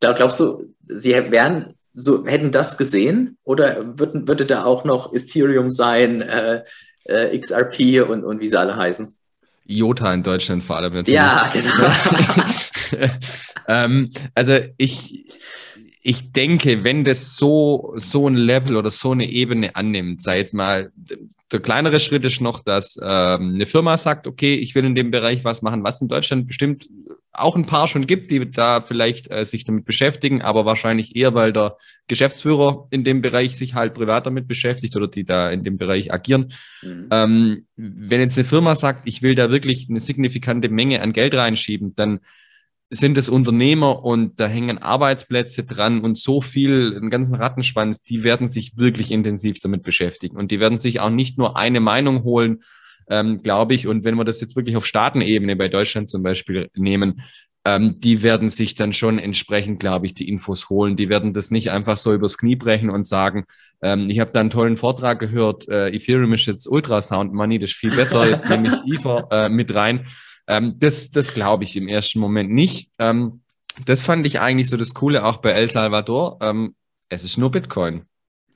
Da 0.00 0.12
glaubst 0.12 0.40
du, 0.40 0.74
sie 0.86 1.12
wären 1.12 1.74
so, 1.80 2.26
hätten 2.26 2.50
das 2.50 2.76
gesehen 2.76 3.38
oder 3.42 3.98
würden, 3.98 4.28
würde 4.28 4.44
da 4.44 4.64
auch 4.64 4.84
noch 4.84 5.14
Ethereum 5.14 5.70
sein, 5.70 6.20
äh, 6.22 6.62
äh 7.04 7.38
XRP 7.38 8.08
und, 8.08 8.24
und 8.24 8.40
wie 8.40 8.48
sie 8.48 8.58
alle 8.58 8.76
heißen? 8.76 9.16
IOTA 9.68 10.14
in 10.14 10.22
Deutschland 10.22 10.64
vor 10.64 10.76
allem 10.76 10.94
natürlich. 10.94 11.14
Ja, 11.14 11.50
genau. 11.52 13.10
ähm, 13.68 14.10
also 14.34 14.58
ich, 14.76 15.26
ich 16.02 16.32
denke, 16.32 16.84
wenn 16.84 17.04
das 17.04 17.36
so, 17.36 17.92
so 17.96 18.28
ein 18.28 18.36
Level 18.36 18.76
oder 18.76 18.90
so 18.90 19.12
eine 19.12 19.28
Ebene 19.28 19.74
annimmt, 19.74 20.22
sei 20.22 20.38
jetzt 20.38 20.54
mal, 20.54 20.92
der 21.52 21.60
kleinere 21.60 22.00
Schritt 22.00 22.24
ist 22.24 22.40
noch, 22.40 22.62
dass 22.62 22.98
ähm, 23.00 23.54
eine 23.54 23.66
Firma 23.66 23.96
sagt, 23.96 24.26
okay, 24.26 24.54
ich 24.54 24.74
will 24.74 24.84
in 24.84 24.94
dem 24.94 25.10
Bereich 25.10 25.44
was 25.44 25.62
machen, 25.62 25.84
was 25.84 26.00
in 26.00 26.08
Deutschland 26.08 26.46
bestimmt 26.46 26.88
auch 27.38 27.56
ein 27.56 27.66
paar 27.66 27.88
schon 27.88 28.06
gibt, 28.06 28.30
die 28.30 28.50
da 28.50 28.80
vielleicht 28.80 29.30
äh, 29.30 29.44
sich 29.44 29.64
damit 29.64 29.84
beschäftigen, 29.84 30.42
aber 30.42 30.64
wahrscheinlich 30.64 31.16
eher, 31.16 31.34
weil 31.34 31.52
der 31.52 31.76
Geschäftsführer 32.08 32.86
in 32.90 33.04
dem 33.04 33.22
Bereich 33.22 33.56
sich 33.56 33.74
halt 33.74 33.94
privat 33.94 34.26
damit 34.26 34.48
beschäftigt 34.48 34.96
oder 34.96 35.08
die 35.08 35.24
da 35.24 35.50
in 35.50 35.64
dem 35.64 35.78
Bereich 35.78 36.12
agieren. 36.12 36.52
Mhm. 36.82 37.08
Ähm, 37.10 37.66
wenn 37.76 38.20
jetzt 38.20 38.38
eine 38.38 38.44
Firma 38.44 38.74
sagt, 38.74 39.02
ich 39.04 39.22
will 39.22 39.34
da 39.34 39.50
wirklich 39.50 39.88
eine 39.88 40.00
signifikante 40.00 40.68
Menge 40.68 41.02
an 41.02 41.12
Geld 41.12 41.34
reinschieben, 41.34 41.94
dann 41.94 42.20
sind 42.88 43.18
es 43.18 43.28
Unternehmer 43.28 44.04
und 44.04 44.38
da 44.38 44.46
hängen 44.46 44.78
Arbeitsplätze 44.78 45.64
dran 45.64 46.02
und 46.02 46.16
so 46.16 46.40
viel, 46.40 46.94
einen 46.96 47.10
ganzen 47.10 47.34
Rattenschwanz, 47.34 48.02
die 48.02 48.22
werden 48.22 48.46
sich 48.46 48.76
wirklich 48.76 49.10
intensiv 49.10 49.58
damit 49.58 49.82
beschäftigen 49.82 50.36
und 50.36 50.50
die 50.50 50.60
werden 50.60 50.78
sich 50.78 51.00
auch 51.00 51.10
nicht 51.10 51.36
nur 51.36 51.56
eine 51.56 51.80
Meinung 51.80 52.22
holen, 52.22 52.62
ähm, 53.08 53.42
glaube 53.42 53.74
ich. 53.74 53.86
Und 53.86 54.04
wenn 54.04 54.16
wir 54.16 54.24
das 54.24 54.40
jetzt 54.40 54.56
wirklich 54.56 54.76
auf 54.76 54.86
Staatenebene 54.86 55.56
bei 55.56 55.68
Deutschland 55.68 56.10
zum 56.10 56.22
Beispiel 56.22 56.68
nehmen, 56.74 57.22
ähm, 57.66 57.98
die 57.98 58.22
werden 58.22 58.48
sich 58.48 58.76
dann 58.76 58.92
schon 58.92 59.18
entsprechend, 59.18 59.80
glaube 59.80 60.06
ich, 60.06 60.14
die 60.14 60.28
Infos 60.28 60.70
holen. 60.70 60.94
Die 60.94 61.08
werden 61.08 61.32
das 61.32 61.50
nicht 61.50 61.72
einfach 61.72 61.96
so 61.96 62.12
übers 62.12 62.38
Knie 62.38 62.54
brechen 62.54 62.90
und 62.90 63.08
sagen, 63.08 63.44
ähm, 63.82 64.08
ich 64.08 64.20
habe 64.20 64.30
da 64.30 64.38
einen 64.38 64.50
tollen 64.50 64.76
Vortrag 64.76 65.18
gehört, 65.18 65.68
äh, 65.68 65.88
Ethereum 65.88 66.32
ist 66.32 66.46
jetzt 66.46 66.68
Ultrasound 66.68 67.34
Money, 67.34 67.58
das 67.58 67.70
ist 67.70 67.76
viel 67.76 67.94
besser, 67.94 68.28
jetzt 68.28 68.48
nehme 68.48 68.68
ich 68.68 68.94
Ether 68.94 69.26
äh, 69.32 69.48
mit 69.48 69.74
rein. 69.74 70.06
Ähm, 70.46 70.76
das 70.78 71.10
das 71.10 71.34
glaube 71.34 71.64
ich 71.64 71.76
im 71.76 71.88
ersten 71.88 72.20
Moment 72.20 72.52
nicht. 72.52 72.92
Ähm, 73.00 73.40
das 73.84 74.00
fand 74.00 74.26
ich 74.28 74.38
eigentlich 74.38 74.70
so 74.70 74.76
das 74.76 74.94
Coole 74.94 75.24
auch 75.24 75.38
bei 75.38 75.50
El 75.50 75.68
Salvador. 75.68 76.38
Ähm, 76.40 76.76
es 77.08 77.24
ist 77.24 77.36
nur 77.36 77.50
Bitcoin. 77.50 78.02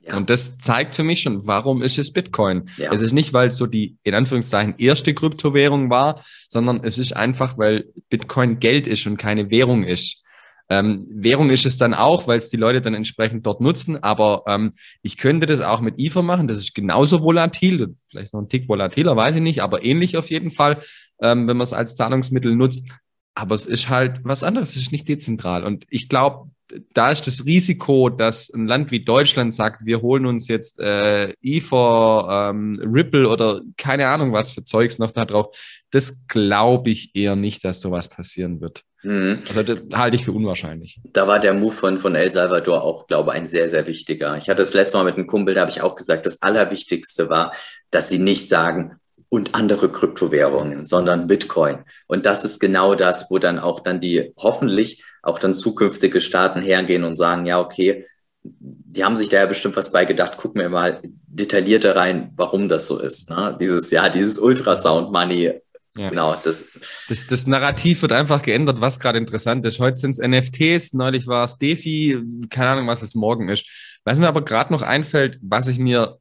Ja. 0.03 0.17
Und 0.17 0.29
das 0.29 0.57
zeigt 0.57 0.95
für 0.95 1.03
mich 1.03 1.21
schon, 1.21 1.45
warum 1.45 1.83
ist 1.83 1.99
es 1.99 2.11
Bitcoin? 2.11 2.69
Ja. 2.77 2.91
Es 2.91 3.01
ist 3.01 3.13
nicht, 3.13 3.33
weil 3.33 3.49
es 3.49 3.57
so 3.57 3.67
die, 3.67 3.97
in 4.03 4.15
Anführungszeichen, 4.15 4.75
erste 4.77 5.13
Kryptowährung 5.13 5.89
war, 5.89 6.23
sondern 6.49 6.83
es 6.83 6.97
ist 6.97 7.15
einfach, 7.15 7.57
weil 7.57 7.85
Bitcoin 8.09 8.59
Geld 8.59 8.87
ist 8.87 9.05
und 9.05 9.17
keine 9.17 9.51
Währung 9.51 9.83
ist. 9.83 10.21
Ähm, 10.69 11.05
Währung 11.09 11.49
ist 11.49 11.65
es 11.65 11.77
dann 11.77 11.93
auch, 11.93 12.27
weil 12.27 12.37
es 12.37 12.49
die 12.49 12.57
Leute 12.57 12.81
dann 12.81 12.93
entsprechend 12.93 13.45
dort 13.45 13.59
nutzen. 13.59 14.01
Aber 14.01 14.43
ähm, 14.47 14.71
ich 15.01 15.17
könnte 15.17 15.45
das 15.45 15.59
auch 15.59 15.81
mit 15.81 15.95
Ether 15.97 16.23
machen. 16.23 16.47
Das 16.47 16.57
ist 16.57 16.73
genauso 16.73 17.21
volatil, 17.21 17.93
vielleicht 18.09 18.33
noch 18.33 18.41
ein 18.41 18.47
Tick 18.49 18.69
volatiler, 18.69 19.15
weiß 19.15 19.35
ich 19.35 19.41
nicht, 19.41 19.61
aber 19.61 19.83
ähnlich 19.83 20.15
auf 20.15 20.29
jeden 20.29 20.49
Fall, 20.49 20.81
ähm, 21.21 21.47
wenn 21.47 21.57
man 21.57 21.65
es 21.65 21.73
als 21.73 21.95
Zahlungsmittel 21.95 22.55
nutzt. 22.55 22.89
Aber 23.35 23.53
es 23.53 23.65
ist 23.65 23.89
halt 23.89 24.21
was 24.23 24.43
anderes. 24.43 24.71
Es 24.71 24.81
ist 24.81 24.91
nicht 24.93 25.09
dezentral. 25.09 25.65
Und 25.65 25.85
ich 25.89 26.07
glaube, 26.07 26.49
da 26.93 27.11
ist 27.11 27.27
das 27.27 27.45
Risiko, 27.45 28.09
dass 28.09 28.49
ein 28.53 28.67
Land 28.67 28.91
wie 28.91 29.03
Deutschland 29.03 29.53
sagt, 29.53 29.85
wir 29.85 30.01
holen 30.01 30.25
uns 30.25 30.47
jetzt 30.47 30.79
äh, 30.79 31.33
Ether, 31.41 32.49
ähm, 32.51 32.79
Ripple 32.83 33.27
oder 33.27 33.61
keine 33.77 34.07
Ahnung 34.07 34.33
was 34.33 34.51
für 34.51 34.63
Zeugs 34.63 34.99
noch 34.99 35.11
da 35.11 35.25
drauf. 35.25 35.55
Das 35.91 36.25
glaube 36.27 36.89
ich 36.89 37.15
eher 37.15 37.35
nicht, 37.35 37.63
dass 37.63 37.81
sowas 37.81 38.07
passieren 38.07 38.61
wird. 38.61 38.83
Mhm. 39.03 39.39
Also 39.47 39.63
das 39.63 39.87
halte 39.93 40.15
ich 40.15 40.25
für 40.25 40.31
unwahrscheinlich. 40.31 40.99
Da 41.11 41.27
war 41.27 41.39
der 41.39 41.53
Move 41.53 41.73
von, 41.73 41.99
von 41.99 42.15
El 42.15 42.31
Salvador 42.31 42.83
auch, 42.83 43.07
glaube 43.07 43.31
ich, 43.31 43.37
ein 43.37 43.47
sehr, 43.47 43.67
sehr 43.67 43.87
wichtiger. 43.87 44.37
Ich 44.37 44.47
hatte 44.47 44.61
das 44.61 44.73
letzte 44.73 44.97
Mal 44.97 45.05
mit 45.05 45.15
einem 45.15 45.27
Kumpel, 45.27 45.55
da 45.55 45.61
habe 45.61 45.71
ich 45.71 45.81
auch 45.81 45.95
gesagt, 45.95 46.25
das 46.25 46.41
Allerwichtigste 46.41 47.29
war, 47.29 47.53
dass 47.89 48.09
sie 48.09 48.19
nicht 48.19 48.47
sagen, 48.47 48.97
und 49.33 49.55
andere 49.55 49.89
Kryptowährungen, 49.89 50.83
sondern 50.83 51.25
Bitcoin. 51.25 51.85
Und 52.07 52.25
das 52.25 52.43
ist 52.43 52.59
genau 52.59 52.95
das, 52.95 53.31
wo 53.31 53.39
dann 53.39 53.59
auch 53.59 53.79
dann 53.79 54.01
die 54.01 54.33
hoffentlich 54.37 55.05
auch 55.21 55.39
dann 55.39 55.53
zukünftige 55.53 56.21
Staaten 56.21 56.61
hergehen 56.61 57.03
und 57.03 57.15
sagen, 57.15 57.45
ja, 57.45 57.59
okay, 57.59 58.05
die 58.43 59.03
haben 59.03 59.15
sich 59.15 59.29
da 59.29 59.37
ja 59.37 59.45
bestimmt 59.45 59.75
was 59.75 59.91
bei 59.91 60.05
gedacht, 60.05 60.37
gucken 60.37 60.61
wir 60.61 60.69
mal 60.69 61.01
detaillierter 61.27 61.95
rein, 61.95 62.31
warum 62.35 62.67
das 62.67 62.87
so 62.87 62.99
ist. 62.99 63.29
Ne? 63.29 63.55
Dieses, 63.59 63.91
ja, 63.91 64.09
dieses 64.09 64.39
Ultrasound 64.39 65.11
Money. 65.11 65.53
Ja. 65.97 66.09
Genau, 66.09 66.37
das, 66.41 66.65
das, 67.09 67.27
das 67.27 67.47
Narrativ 67.47 68.01
wird 68.01 68.13
einfach 68.13 68.41
geändert, 68.41 68.79
was 68.79 68.99
gerade 68.99 69.17
interessant 69.17 69.65
ist. 69.65 69.79
Heute 69.79 69.97
sind 69.97 70.11
es 70.11 70.19
NFTs, 70.19 70.93
neulich 70.93 71.27
war 71.27 71.43
es 71.43 71.57
DeFi, 71.57 72.23
keine 72.49 72.69
Ahnung, 72.69 72.87
was 72.87 73.01
es 73.01 73.13
morgen 73.13 73.49
ist. 73.49 73.67
Was 74.05 74.17
mir 74.17 74.29
aber 74.29 74.43
gerade 74.45 74.71
noch 74.71 74.83
einfällt, 74.83 75.37
was 75.41 75.67
ich 75.67 75.79
mir 75.79 76.17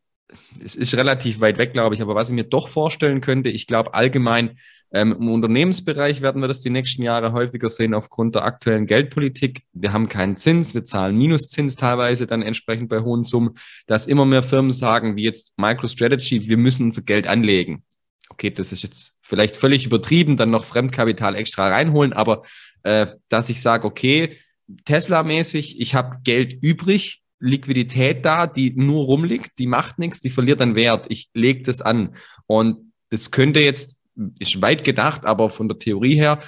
es 0.62 0.77
ist 0.77 0.95
relativ 0.95 1.40
weit 1.40 1.59
weg, 1.59 1.73
glaube 1.73 1.95
ich, 1.95 2.03
aber 2.03 2.14
was 2.14 2.29
ich 2.29 2.35
mir 2.35 2.45
doch 2.45 2.69
vorstellen 2.69 3.21
könnte, 3.21 3.49
ich 3.49 3.66
glaube 3.66 3.95
allgemein 3.95 4.59
ähm, 4.93 5.12
im 5.12 5.29
Unternehmensbereich 5.29 6.21
werden 6.21 6.43
wir 6.43 6.49
das 6.49 6.62
die 6.62 6.71
nächsten 6.71 7.03
Jahre 7.03 7.33
häufiger 7.33 7.69
sehen 7.69 7.95
aufgrund 7.95 8.35
der 8.35 8.45
aktuellen 8.45 8.87
Geldpolitik. 8.87 9.62
Wir 9.73 9.93
haben 9.93 10.09
keinen 10.09 10.37
Zins, 10.37 10.75
wir 10.75 10.85
zahlen 10.85 11.16
Minuszins 11.16 11.77
teilweise 11.77 12.27
dann 12.27 12.43
entsprechend 12.43 12.88
bei 12.88 13.01
hohen 13.01 13.23
Summen, 13.23 13.57
dass 13.87 14.07
immer 14.07 14.25
mehr 14.25 14.43
Firmen 14.43 14.73
sagen, 14.73 15.14
wie 15.16 15.23
jetzt 15.23 15.53
MicroStrategy, 15.57 16.49
wir 16.49 16.57
müssen 16.57 16.85
unser 16.87 17.03
Geld 17.03 17.27
anlegen. 17.29 17.85
Okay, 18.31 18.51
das 18.51 18.73
ist 18.73 18.83
jetzt 18.83 19.16
vielleicht 19.23 19.57
völlig 19.57 19.87
übertrieben, 19.87 20.37
dann 20.37 20.51
noch 20.51 20.64
Fremdkapital 20.64 21.37
extra 21.37 21.69
reinholen, 21.69 22.12
aber 22.12 22.43
äh, 22.83 23.07
dass 23.29 23.49
ich 23.49 23.61
sage, 23.61 23.87
okay, 23.87 24.37
Tesla-mäßig, 24.85 25.81
ich 25.81 25.95
habe 25.95 26.19
Geld 26.25 26.62
übrig, 26.62 27.23
Liquidität 27.40 28.24
da, 28.24 28.46
die 28.46 28.72
nur 28.76 29.05
rumliegt, 29.05 29.59
die 29.59 29.66
macht 29.66 29.98
nichts, 29.98 30.20
die 30.20 30.31
verliert 30.31 30.61
an 30.61 30.74
Wert. 30.74 31.07
Ich 31.09 31.31
lege 31.35 31.62
das 31.62 31.81
an. 31.81 32.14
Und 32.46 32.92
das 33.09 33.31
könnte 33.31 33.61
jetzt, 33.61 33.96
ist 34.38 34.61
weit 34.62 34.85
gedacht, 34.85 35.24
aber 35.24 35.50
von 35.50 35.66
der 35.66 35.79
Theorie 35.79 36.14
her, 36.14 36.40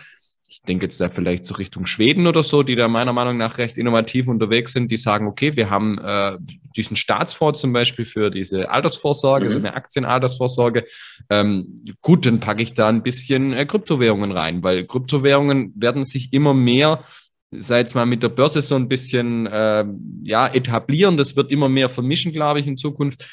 ich 0.52 0.60
denke 0.60 0.84
jetzt 0.84 1.00
da 1.00 1.08
vielleicht 1.08 1.46
so 1.46 1.54
Richtung 1.54 1.86
Schweden 1.86 2.26
oder 2.26 2.42
so, 2.42 2.62
die 2.62 2.76
da 2.76 2.86
meiner 2.86 3.14
Meinung 3.14 3.38
nach 3.38 3.56
recht 3.56 3.78
innovativ 3.78 4.28
unterwegs 4.28 4.74
sind, 4.74 4.90
die 4.90 4.98
sagen, 4.98 5.26
okay, 5.26 5.56
wir 5.56 5.70
haben 5.70 5.96
äh, 5.98 6.36
diesen 6.76 6.94
Staatsfonds 6.94 7.58
zum 7.58 7.72
Beispiel 7.72 8.04
für 8.04 8.30
diese 8.30 8.68
Altersvorsorge, 8.68 9.46
mhm. 9.46 9.50
so 9.50 9.56
eine 9.56 9.74
Aktienaltersvorsorge. 9.74 10.84
Ähm, 11.30 11.84
gut, 12.02 12.26
dann 12.26 12.40
packe 12.40 12.62
ich 12.62 12.74
da 12.74 12.88
ein 12.88 13.02
bisschen 13.02 13.54
äh, 13.54 13.64
Kryptowährungen 13.64 14.30
rein, 14.30 14.62
weil 14.62 14.84
Kryptowährungen 14.84 15.72
werden 15.74 16.04
sich 16.04 16.34
immer 16.34 16.52
mehr 16.52 17.02
sei 17.58 17.80
jetzt 17.80 17.94
mal 17.94 18.06
mit 18.06 18.22
der 18.22 18.30
Börse 18.30 18.62
so 18.62 18.74
ein 18.74 18.88
bisschen 18.88 19.46
äh, 19.46 19.84
ja, 20.22 20.48
etablieren. 20.48 21.16
Das 21.16 21.36
wird 21.36 21.50
immer 21.50 21.68
mehr 21.68 21.88
vermischen, 21.88 22.32
glaube 22.32 22.60
ich, 22.60 22.66
in 22.66 22.76
Zukunft. 22.76 23.28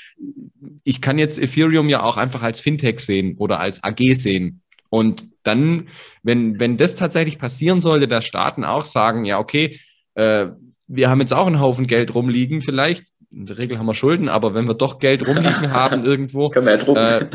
Ich 0.83 1.01
kann 1.01 1.17
jetzt 1.17 1.39
Ethereum 1.39 1.89
ja 1.89 2.03
auch 2.03 2.17
einfach 2.17 2.41
als 2.41 2.59
Fintech 2.59 2.99
sehen 2.99 3.37
oder 3.37 3.59
als 3.59 3.83
AG 3.83 4.13
sehen. 4.13 4.61
Und 4.89 5.27
dann, 5.43 5.87
wenn, 6.23 6.59
wenn 6.59 6.77
das 6.77 6.95
tatsächlich 6.95 7.39
passieren 7.39 7.79
sollte, 7.79 8.07
dass 8.07 8.25
Staaten 8.25 8.65
auch 8.65 8.85
sagen, 8.85 9.23
ja, 9.23 9.39
okay, 9.39 9.79
äh, 10.15 10.47
wir 10.87 11.09
haben 11.09 11.21
jetzt 11.21 11.33
auch 11.33 11.47
einen 11.47 11.59
Haufen 11.59 11.87
Geld 11.87 12.13
rumliegen, 12.13 12.61
vielleicht. 12.61 13.05
In 13.31 13.45
der 13.45 13.59
Regel 13.59 13.77
haben 13.77 13.85
wir 13.85 13.93
Schulden, 13.93 14.27
aber 14.27 14.55
wenn 14.55 14.65
wir 14.65 14.73
doch 14.73 14.97
Geld 14.97 15.27
rumliegen 15.27 15.71
haben 15.71 16.03
irgendwo. 16.05 16.49
Kann 16.49 16.65
man 16.65 16.79
ja 16.79 16.83
drucken. 16.83 16.97
Äh, 16.97 17.27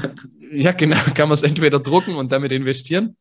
ja, 0.50 0.72
genau, 0.72 0.98
kann 1.14 1.28
man 1.28 1.34
es 1.34 1.44
entweder 1.44 1.78
drucken 1.78 2.16
und 2.16 2.32
damit 2.32 2.50
investieren 2.50 3.16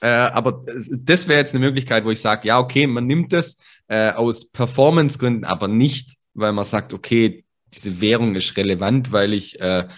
äh, 0.00 0.08
aber 0.08 0.64
das 0.90 1.28
wäre 1.28 1.38
jetzt 1.38 1.54
eine 1.54 1.64
Möglichkeit, 1.64 2.04
wo 2.04 2.10
ich 2.10 2.20
sage, 2.20 2.48
ja, 2.48 2.58
okay, 2.58 2.86
man 2.86 3.06
nimmt 3.06 3.32
das 3.32 3.56
äh, 3.88 4.10
aus 4.12 4.50
Performance-Gründen, 4.50 5.44
aber 5.44 5.68
nicht, 5.68 6.16
weil 6.34 6.52
man 6.52 6.64
sagt, 6.64 6.92
okay, 6.92 7.44
diese 7.72 8.00
Währung 8.00 8.34
ist 8.34 8.56
relevant, 8.56 9.12
weil 9.12 9.32
ich 9.32 9.60
äh, 9.60 9.88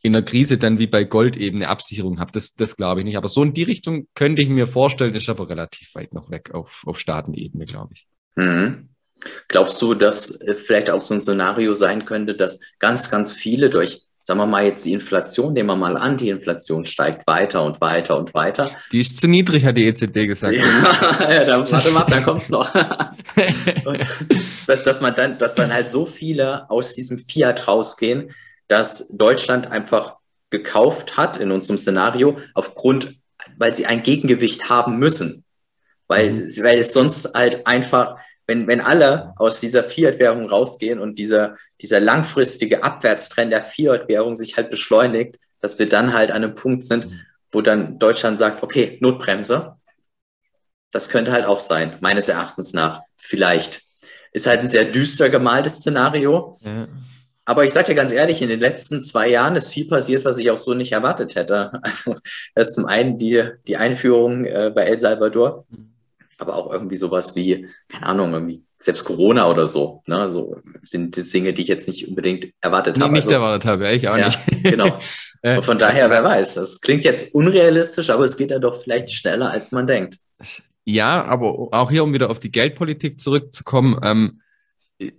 in 0.00 0.14
einer 0.14 0.24
Krise 0.24 0.58
dann 0.58 0.78
wie 0.78 0.86
bei 0.86 1.04
Gold 1.04 1.36
eben 1.36 1.56
eine 1.56 1.68
Absicherung 1.68 2.20
habe. 2.20 2.32
Das, 2.32 2.54
das 2.54 2.76
glaube 2.76 3.00
ich 3.00 3.04
nicht. 3.04 3.16
Aber 3.16 3.28
so 3.28 3.42
in 3.42 3.52
die 3.52 3.64
Richtung 3.64 4.06
könnte 4.14 4.42
ich 4.42 4.48
mir 4.48 4.66
vorstellen, 4.66 5.14
ist 5.14 5.28
aber 5.28 5.48
relativ 5.48 5.94
weit 5.94 6.14
noch 6.14 6.30
weg 6.30 6.54
auf, 6.54 6.82
auf 6.86 7.00
Staatenebene, 7.00 7.66
glaube 7.66 7.94
ich. 7.94 8.06
Mhm. 8.36 8.90
Glaubst 9.48 9.82
du, 9.82 9.94
dass 9.94 10.38
vielleicht 10.64 10.90
auch 10.90 11.02
so 11.02 11.14
ein 11.14 11.20
Szenario 11.20 11.74
sein 11.74 12.04
könnte, 12.04 12.36
dass 12.36 12.60
ganz, 12.78 13.10
ganz 13.10 13.32
viele 13.32 13.68
durch 13.68 14.07
sagen 14.28 14.40
wir 14.40 14.46
mal 14.46 14.66
jetzt 14.66 14.84
die 14.84 14.92
Inflation, 14.92 15.54
nehmen 15.54 15.70
wir 15.70 15.76
mal 15.76 15.96
an, 15.96 16.18
die 16.18 16.28
Inflation 16.28 16.84
steigt 16.84 17.26
weiter 17.26 17.62
und 17.64 17.80
weiter 17.80 18.18
und 18.18 18.34
weiter. 18.34 18.70
Die 18.92 19.00
ist 19.00 19.18
zu 19.18 19.26
niedrig, 19.26 19.64
hat 19.64 19.78
die 19.78 19.86
EZB 19.86 20.26
gesagt. 20.26 20.54
Ja, 20.54 20.64
ja 21.30 21.44
dann, 21.46 21.72
warte 21.72 21.90
mal, 21.92 22.04
dann 22.04 22.22
kommt's 22.24 22.50
noch. 22.50 22.70
dass, 24.66 24.82
dass 24.82 25.00
man 25.00 25.14
dann, 25.14 25.38
dass 25.38 25.54
dann 25.54 25.72
halt 25.72 25.88
so 25.88 26.04
viele 26.04 26.68
aus 26.68 26.92
diesem 26.92 27.16
Fiat 27.16 27.68
rausgehen, 27.68 28.30
dass 28.66 29.08
Deutschland 29.08 29.70
einfach 29.70 30.16
gekauft 30.50 31.16
hat 31.16 31.38
in 31.38 31.50
unserem 31.50 31.78
Szenario 31.78 32.36
aufgrund, 32.52 33.14
weil 33.56 33.74
sie 33.74 33.86
ein 33.86 34.02
Gegengewicht 34.02 34.68
haben 34.68 34.98
müssen. 34.98 35.42
Weil, 36.06 36.32
mhm. 36.32 36.64
weil 36.64 36.78
es 36.78 36.92
sonst 36.92 37.32
halt 37.32 37.66
einfach 37.66 38.18
wenn, 38.48 38.66
wenn 38.66 38.80
alle 38.80 39.34
aus 39.36 39.60
dieser 39.60 39.84
Fiat-Währung 39.84 40.48
rausgehen 40.48 40.98
und 40.98 41.18
dieser, 41.18 41.56
dieser 41.82 42.00
langfristige 42.00 42.82
Abwärtstrend 42.82 43.52
der 43.52 43.62
Fiat-Währung 43.62 44.34
sich 44.34 44.56
halt 44.56 44.70
beschleunigt, 44.70 45.38
dass 45.60 45.78
wir 45.78 45.88
dann 45.88 46.14
halt 46.14 46.30
an 46.30 46.42
einem 46.42 46.54
Punkt 46.54 46.82
sind, 46.82 47.08
wo 47.50 47.60
dann 47.60 47.98
Deutschland 47.98 48.38
sagt, 48.38 48.62
okay, 48.62 48.98
Notbremse. 49.00 49.76
Das 50.90 51.10
könnte 51.10 51.30
halt 51.30 51.44
auch 51.44 51.60
sein, 51.60 51.98
meines 52.00 52.28
Erachtens 52.30 52.72
nach. 52.72 53.02
Vielleicht. 53.16 53.82
Ist 54.32 54.46
halt 54.46 54.60
ein 54.60 54.66
sehr 54.66 54.86
düster 54.86 55.28
gemaltes 55.28 55.78
Szenario. 55.78 56.56
Ja. 56.62 56.86
Aber 57.44 57.64
ich 57.64 57.72
sage 57.72 57.88
dir 57.88 57.94
ganz 57.94 58.12
ehrlich, 58.12 58.40
in 58.40 58.48
den 58.48 58.60
letzten 58.60 59.02
zwei 59.02 59.28
Jahren 59.28 59.56
ist 59.56 59.68
viel 59.68 59.88
passiert, 59.88 60.24
was 60.24 60.38
ich 60.38 60.50
auch 60.50 60.56
so 60.56 60.72
nicht 60.72 60.92
erwartet 60.92 61.34
hätte. 61.34 61.72
Also 61.82 62.16
das 62.54 62.68
ist 62.68 62.74
zum 62.74 62.86
einen 62.86 63.18
die, 63.18 63.42
die 63.66 63.76
Einführung 63.76 64.46
äh, 64.46 64.72
bei 64.74 64.84
El 64.84 64.98
Salvador. 64.98 65.66
Aber 66.38 66.56
auch 66.56 66.72
irgendwie 66.72 66.96
sowas 66.96 67.34
wie, 67.36 67.68
keine 67.88 68.06
Ahnung, 68.06 68.32
irgendwie 68.32 68.62
selbst 68.78 69.04
Corona 69.04 69.50
oder 69.50 69.66
so, 69.66 70.02
ne, 70.06 70.30
so 70.30 70.56
sind 70.82 71.16
die 71.16 71.24
Dinge, 71.24 71.52
die 71.52 71.62
ich 71.62 71.68
jetzt 71.68 71.88
nicht 71.88 72.06
unbedingt 72.06 72.52
erwartet 72.60 72.96
nee, 72.96 73.02
habe. 73.02 73.12
Nicht 73.12 73.24
also, 73.24 73.34
erwartet 73.34 73.64
habe, 73.64 73.90
ich 73.90 74.08
auch 74.08 74.16
ja, 74.16 74.26
nicht. 74.26 74.38
genau. 74.62 74.98
Und 75.42 75.64
von 75.64 75.78
daher, 75.78 76.10
wer 76.10 76.24
weiß, 76.24 76.54
das 76.54 76.80
klingt 76.80 77.04
jetzt 77.04 77.34
unrealistisch, 77.34 78.10
aber 78.10 78.24
es 78.24 78.36
geht 78.36 78.50
ja 78.50 78.58
doch 78.58 78.80
vielleicht 78.80 79.10
schneller, 79.10 79.50
als 79.50 79.72
man 79.72 79.86
denkt. 79.86 80.18
Ja, 80.84 81.24
aber 81.24 81.68
auch 81.72 81.90
hier, 81.90 82.02
um 82.02 82.12
wieder 82.12 82.30
auf 82.30 82.40
die 82.40 82.50
Geldpolitik 82.50 83.20
zurückzukommen, 83.20 84.00
ähm, 84.02 84.40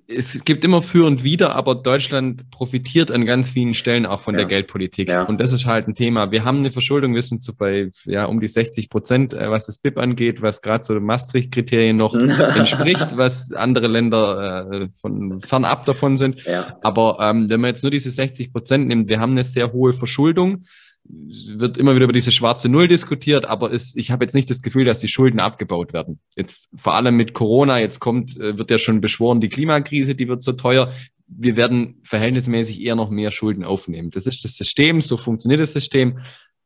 es 0.07 0.43
gibt 0.43 0.65
immer 0.65 0.81
für 0.81 1.05
und 1.05 1.23
wider, 1.23 1.55
aber 1.55 1.73
Deutschland 1.73 2.51
profitiert 2.51 3.11
an 3.11 3.25
ganz 3.25 3.51
vielen 3.51 3.73
Stellen 3.73 4.05
auch 4.05 4.21
von 4.21 4.33
ja. 4.33 4.39
der 4.39 4.47
Geldpolitik. 4.47 5.07
Ja. 5.07 5.23
Und 5.23 5.39
das 5.39 5.53
ist 5.53 5.65
halt 5.65 5.87
ein 5.87 5.95
Thema. 5.95 6.31
Wir 6.31 6.43
haben 6.43 6.59
eine 6.59 6.71
Verschuldung, 6.71 7.15
wir 7.15 7.21
sind 7.21 7.41
so 7.41 7.53
bei 7.55 7.89
ja, 8.03 8.25
um 8.25 8.41
die 8.41 8.47
60 8.47 8.89
Prozent, 8.89 9.33
äh, 9.33 9.49
was 9.49 9.67
das 9.67 9.77
BIP 9.77 9.97
angeht, 9.97 10.41
was 10.41 10.61
gerade 10.61 10.83
so 10.83 10.99
Maastricht-Kriterien 10.99 11.95
noch 11.95 12.13
entspricht, 12.55 13.15
was 13.15 13.53
andere 13.53 13.87
Länder 13.87 14.69
äh, 14.69 14.87
von 14.99 15.39
fernab 15.41 15.85
davon 15.85 16.17
sind. 16.17 16.43
Ja. 16.43 16.77
Aber 16.81 17.17
ähm, 17.21 17.49
wenn 17.49 17.61
man 17.61 17.69
jetzt 17.69 17.83
nur 17.83 17.91
diese 17.91 18.09
60 18.09 18.51
Prozent 18.51 18.87
nimmt, 18.87 19.07
wir 19.07 19.21
haben 19.21 19.31
eine 19.31 19.45
sehr 19.45 19.71
hohe 19.71 19.93
Verschuldung 19.93 20.65
wird 21.09 21.77
immer 21.77 21.95
wieder 21.95 22.03
über 22.03 22.13
diese 22.13 22.31
schwarze 22.31 22.69
Null 22.69 22.87
diskutiert, 22.87 23.45
aber 23.45 23.71
ist, 23.71 23.97
ich 23.97 24.11
habe 24.11 24.23
jetzt 24.23 24.35
nicht 24.35 24.49
das 24.49 24.61
Gefühl, 24.61 24.85
dass 24.85 24.99
die 24.99 25.07
Schulden 25.07 25.39
abgebaut 25.39 25.91
werden. 25.91 26.19
Jetzt 26.35 26.69
vor 26.75 26.93
allem 26.93 27.15
mit 27.15 27.33
Corona, 27.33 27.79
jetzt 27.79 27.99
kommt, 27.99 28.37
äh, 28.37 28.57
wird 28.57 28.69
ja 28.69 28.77
schon 28.77 29.01
beschworen, 29.01 29.41
die 29.41 29.49
Klimakrise, 29.49 30.15
die 30.15 30.27
wird 30.27 30.43
so 30.43 30.53
teuer. 30.53 30.93
Wir 31.27 31.57
werden 31.57 32.01
verhältnismäßig 32.03 32.81
eher 32.81 32.95
noch 32.95 33.09
mehr 33.09 33.31
Schulden 33.31 33.63
aufnehmen. 33.63 34.11
Das 34.11 34.25
ist 34.25 34.43
das 34.43 34.55
System, 34.55 35.01
so 35.01 35.17
funktioniert 35.17 35.61
das 35.61 35.73
System. 35.73 36.19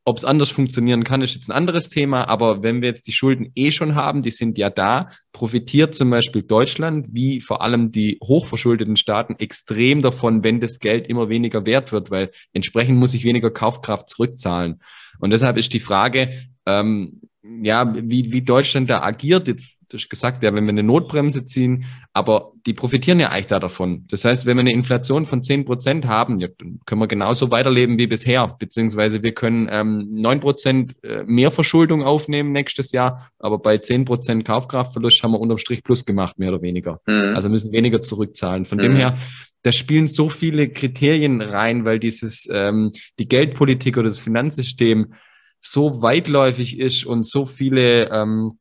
Ob 0.06 0.18
es 0.18 0.26
anders 0.26 0.50
funktionieren 0.50 1.06
kann, 1.06 1.22
ist 1.22 1.34
jetzt 1.34 1.48
ein 1.48 1.54
anderes 1.54 1.90
Thema. 1.90 2.28
Aber 2.28 2.62
wenn 2.62 2.82
wir 2.82 2.90
jetzt 2.90 3.08
die 3.08 3.14
Schulden 3.14 3.52
eh 3.56 3.72
schon 3.72 3.96
haben, 3.96 4.22
die 4.22 4.32
sind 4.32 4.58
ja 4.58 4.70
da, 4.70 5.10
profitiert 5.32 5.96
zum 5.96 6.10
Beispiel 6.10 6.44
Deutschland, 6.44 7.08
wie 7.12 7.40
vor 7.40 7.62
allem 7.62 7.92
die 7.92 8.18
hochverschuldeten 8.22 8.98
Staaten, 8.98 9.36
extrem 9.40 10.02
davon, 10.02 10.44
wenn 10.44 10.60
das 10.60 10.80
Geld 10.80 11.08
immer 11.08 11.30
weniger 11.30 11.66
wert 11.66 11.94
wird, 11.94 12.12
weil 12.12 12.32
entsprechend 12.52 12.98
muss 12.98 13.14
ich 13.14 13.24
weniger 13.24 13.50
Kaufkraft 13.50 14.10
zurückzahlen. 14.10 14.82
Und 15.20 15.32
deshalb 15.32 15.56
ist 15.58 15.72
die 15.74 15.80
Frage, 15.80 16.48
ähm, 16.66 17.22
ja, 17.62 17.94
wie, 17.96 18.32
wie 18.32 18.42
Deutschland 18.42 18.90
da 18.90 19.02
agiert. 19.02 19.48
Jetzt 19.48 19.78
du 19.94 19.98
hast 19.98 20.10
gesagt, 20.10 20.44
ja, 20.44 20.54
wenn 20.54 20.66
wir 20.66 20.70
eine 20.70 20.84
Notbremse 20.84 21.46
ziehen, 21.46 21.86
aber 22.16 22.52
die 22.68 22.74
profitieren 22.74 23.20
ja 23.20 23.30
eigentlich 23.30 23.48
da 23.48 23.60
davon. 23.60 24.06
Das 24.10 24.24
heißt, 24.24 24.46
wenn 24.46 24.56
wir 24.58 24.62
eine 24.62 24.72
Inflation 24.72 25.26
von 25.26 25.42
zehn 25.42 25.66
Prozent 25.66 26.06
haben, 26.06 26.40
ja, 26.40 26.48
dann 26.60 26.80
können 26.86 27.02
wir 27.02 27.08
genauso 27.08 27.50
weiterleben 27.50 27.98
wie 27.98 28.06
bisher, 28.06 28.56
beziehungsweise 28.60 29.24
wir 29.24 29.34
können 29.34 29.68
ähm, 29.72 30.08
neun 30.12 30.36
ähm, 30.36 30.40
Prozent 30.40 30.96
äh, 31.04 31.24
mehr 31.26 31.50
Verschuldung 31.50 32.04
aufnehmen 32.04 32.52
nächstes 32.52 32.92
Jahr, 32.92 33.30
aber 33.40 33.58
bei 33.58 33.80
zehn 33.80 34.06
Prozent 34.06 34.46
Kaufkraftverlust 34.46 35.24
haben 35.24 35.32
wir 35.32 35.40
unterm 35.40 35.58
Strich 35.58 35.84
Plus 35.84 36.06
gemacht, 36.06 36.38
mehr 36.38 36.50
oder 36.50 36.62
weniger. 36.62 37.02
Mhm. 37.08 37.36
Also 37.36 37.50
müssen 37.50 37.72
weniger 37.72 38.00
zurückzahlen. 38.00 38.66
Von 38.66 38.78
mhm. 38.78 38.84
dem 38.84 38.96
her, 38.96 39.18
da 39.64 39.72
spielen 39.72 40.08
so 40.08 40.30
viele 40.30 40.70
Kriterien 40.70 41.42
rein, 41.42 41.84
weil 41.84 41.98
dieses 41.98 42.48
ähm, 42.52 42.92
die 43.18 43.28
Geldpolitik 43.28 43.98
oder 43.98 44.10
das 44.10 44.20
Finanzsystem 44.20 45.14
so 45.60 46.02
weitläufig 46.04 46.80
ist 46.80 47.06
und 47.06 47.26
so 47.26 47.46
viele 47.46 48.12
ähm, 48.12 48.60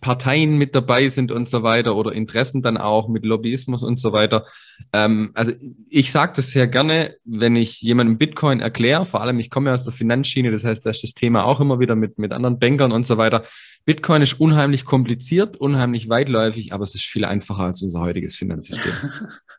Parteien 0.00 0.58
mit 0.58 0.74
dabei 0.74 1.08
sind 1.08 1.30
und 1.30 1.48
so 1.48 1.62
weiter 1.62 1.94
oder 1.94 2.12
Interessen 2.12 2.60
dann 2.60 2.76
auch 2.76 3.08
mit 3.08 3.24
Lobbyismus 3.24 3.84
und 3.84 4.00
so 4.00 4.12
weiter. 4.12 4.44
Ähm, 4.92 5.30
also 5.34 5.52
ich 5.88 6.10
sage 6.10 6.32
das 6.36 6.50
sehr 6.50 6.66
gerne, 6.66 7.16
wenn 7.24 7.54
ich 7.54 7.82
jemandem 7.82 8.18
Bitcoin 8.18 8.60
erkläre, 8.60 9.06
vor 9.06 9.20
allem 9.20 9.38
ich 9.38 9.48
komme 9.48 9.70
ja 9.70 9.74
aus 9.74 9.84
der 9.84 9.92
Finanzschiene, 9.92 10.50
das 10.50 10.64
heißt, 10.64 10.84
da 10.84 10.90
ist 10.90 11.04
das 11.04 11.14
Thema 11.14 11.44
auch 11.44 11.60
immer 11.60 11.78
wieder 11.78 11.94
mit, 11.94 12.18
mit 12.18 12.32
anderen 12.32 12.58
Bankern 12.58 12.90
und 12.90 13.06
so 13.06 13.16
weiter. 13.16 13.44
Bitcoin 13.84 14.22
ist 14.22 14.40
unheimlich 14.40 14.84
kompliziert, 14.84 15.56
unheimlich 15.56 16.08
weitläufig, 16.08 16.72
aber 16.72 16.82
es 16.82 16.96
ist 16.96 17.04
viel 17.04 17.24
einfacher 17.24 17.62
als 17.62 17.80
unser 17.82 18.00
heutiges 18.00 18.36
Finanzsystem. 18.36 18.92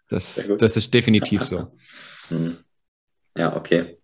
Das, 0.10 0.50
das 0.58 0.78
ist 0.78 0.94
definitiv 0.94 1.44
so. 1.44 1.68
Hm. 2.30 2.58
Ja, 3.38 3.56
okay. 3.56 3.97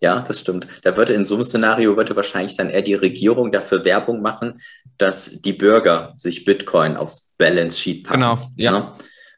Ja, 0.00 0.20
das 0.20 0.40
stimmt. 0.40 0.66
Da 0.82 0.96
würde 0.96 1.12
in 1.12 1.24
so 1.24 1.34
einem 1.34 1.44
Szenario 1.44 1.96
würde 1.96 2.16
wahrscheinlich 2.16 2.56
dann 2.56 2.70
eher 2.70 2.82
die 2.82 2.94
Regierung 2.94 3.52
dafür 3.52 3.84
Werbung 3.84 4.22
machen, 4.22 4.60
dass 4.98 5.40
die 5.42 5.52
Bürger 5.52 6.14
sich 6.16 6.44
Bitcoin 6.44 6.96
aufs 6.96 7.34
Balance 7.38 7.78
Sheet 7.78 8.04
packen. 8.04 8.20
Genau, 8.20 8.50
ja. 8.56 8.72
Ne? 8.72 8.92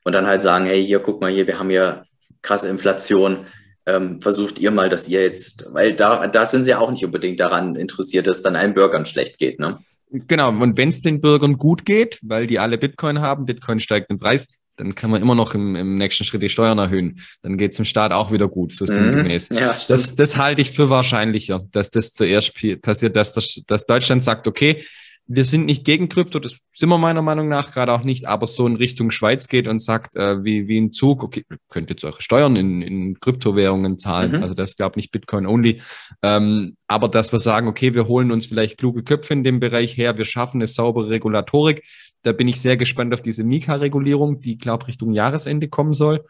Und 0.05 0.13
dann 0.15 0.27
halt 0.27 0.43
sagen, 0.43 0.67
hey, 0.67 0.85
hier, 0.85 1.01
guck 1.01 1.21
mal 1.21 1.31
hier, 1.31 1.47
wir 1.47 1.59
haben 1.59 1.71
hier 1.71 2.05
krasse 2.43 2.69
Inflation. 2.69 3.47
Ähm, 3.87 4.21
versucht 4.21 4.59
ihr 4.59 4.71
mal, 4.71 4.89
dass 4.89 5.09
ihr 5.09 5.23
jetzt, 5.23 5.67
weil 5.71 5.95
da, 5.95 6.27
da 6.27 6.45
sind 6.45 6.65
sie 6.65 6.75
auch 6.75 6.91
nicht 6.91 7.05
unbedingt 7.05 7.41
daran 7.41 7.75
interessiert, 7.75 8.27
dass 8.27 8.43
dann 8.43 8.57
allen 8.57 8.75
Bürgern 8.75 9.07
schlecht 9.07 9.39
geht, 9.39 9.59
ne? 9.59 9.79
Genau, 10.11 10.49
und 10.49 10.79
wenn 10.79 10.89
es 10.89 11.03
den 11.03 11.21
Bürgern 11.21 11.59
gut 11.59 11.85
geht, 11.85 12.19
weil 12.23 12.47
die 12.47 12.59
alle 12.59 12.79
Bitcoin 12.79 13.21
haben, 13.21 13.45
Bitcoin 13.45 13.79
steigt 13.79 14.11
im 14.11 14.19
Preis, 14.19 14.47
dann 14.79 14.95
kann 14.95 15.11
man 15.11 15.21
immer 15.21 15.35
noch 15.35 15.55
im, 15.55 15.77
im 15.77 15.97
nächsten 15.97 16.25
Schritt 16.25 16.43
die 16.43 16.49
Steuern 16.49 16.79
erhöhen. 16.79 17.21
Dann 17.43 17.57
geht 17.57 17.73
es 17.73 17.77
dem 17.77 17.85
Staat 17.85 18.13
auch 18.13 18.33
wieder 18.33 18.49
gut, 18.49 18.73
so 18.73 18.85
mhm. 18.85 18.89
sinngemäß. 18.89 19.49
Ja, 19.51 19.77
das, 19.89 20.15
das 20.15 20.37
halte 20.37 20.63
ich 20.63 20.71
für 20.71 20.89
wahrscheinlicher, 20.89 21.67
dass 21.73 21.91
das 21.91 22.13
zuerst 22.13 22.55
passiert, 22.83 23.17
dass, 23.17 23.35
das, 23.35 23.63
dass 23.67 23.87
Deutschland 23.87 24.23
sagt, 24.23 24.47
okay, 24.47 24.85
wir 25.31 25.45
sind 25.45 25.67
nicht 25.67 25.85
gegen 25.85 26.09
Krypto, 26.09 26.39
das 26.39 26.57
sind 26.75 26.89
wir 26.89 26.97
meiner 26.97 27.21
Meinung 27.21 27.49
nach 27.49 27.71
gerade 27.71 27.93
auch 27.93 28.03
nicht, 28.03 28.27
aber 28.27 28.47
so 28.47 28.67
in 28.67 28.77
Richtung 28.77 29.11
Schweiz 29.11 29.47
geht 29.47 29.69
und 29.69 29.79
sagt, 29.79 30.17
äh, 30.17 30.43
wie, 30.43 30.69
wie 30.69 30.81
ein 30.81 30.91
Zug, 30.91 31.23
okay, 31.23 31.45
könnt 31.69 31.91
jetzt 31.91 32.03
eure 32.05 32.23
Steuern 32.23 32.57
in, 32.57 32.81
in 32.81 33.21
Kryptowährungen 33.21 33.99
zahlen. 33.99 34.33
Mhm. 34.33 34.43
Also 34.43 34.55
das 34.55 34.77
glaube 34.77 34.99
nicht 34.99 35.13
Bitcoin 35.13 35.47
only. 35.47 35.83
Ähm, 36.23 36.77
aber 36.87 37.09
dass 37.09 37.31
wir 37.31 37.39
sagen, 37.39 37.69
okay, 37.69 37.93
wir 37.93 38.09
holen 38.09 38.33
uns 38.33 38.47
vielleicht 38.47 38.79
kluge 38.79 39.03
Köpfe 39.03 39.35
in 39.35 39.45
dem 39.45 39.61
Bereich 39.61 39.99
her, 39.99 40.17
wir 40.17 40.25
schaffen 40.25 40.59
eine 40.59 40.67
saubere 40.67 41.11
Regulatorik. 41.11 41.85
Da 42.23 42.33
bin 42.33 42.49
ich 42.49 42.61
sehr 42.61 42.77
gespannt 42.77 43.15
auf 43.15 43.23
diese 43.23 43.45
Mika-Regulierung, 43.45 44.41
die, 44.41 44.59
glaube 44.59 44.89
Richtung 44.89 45.13
Jahresende 45.13 45.69
kommen 45.69 45.93
soll. 45.93 46.25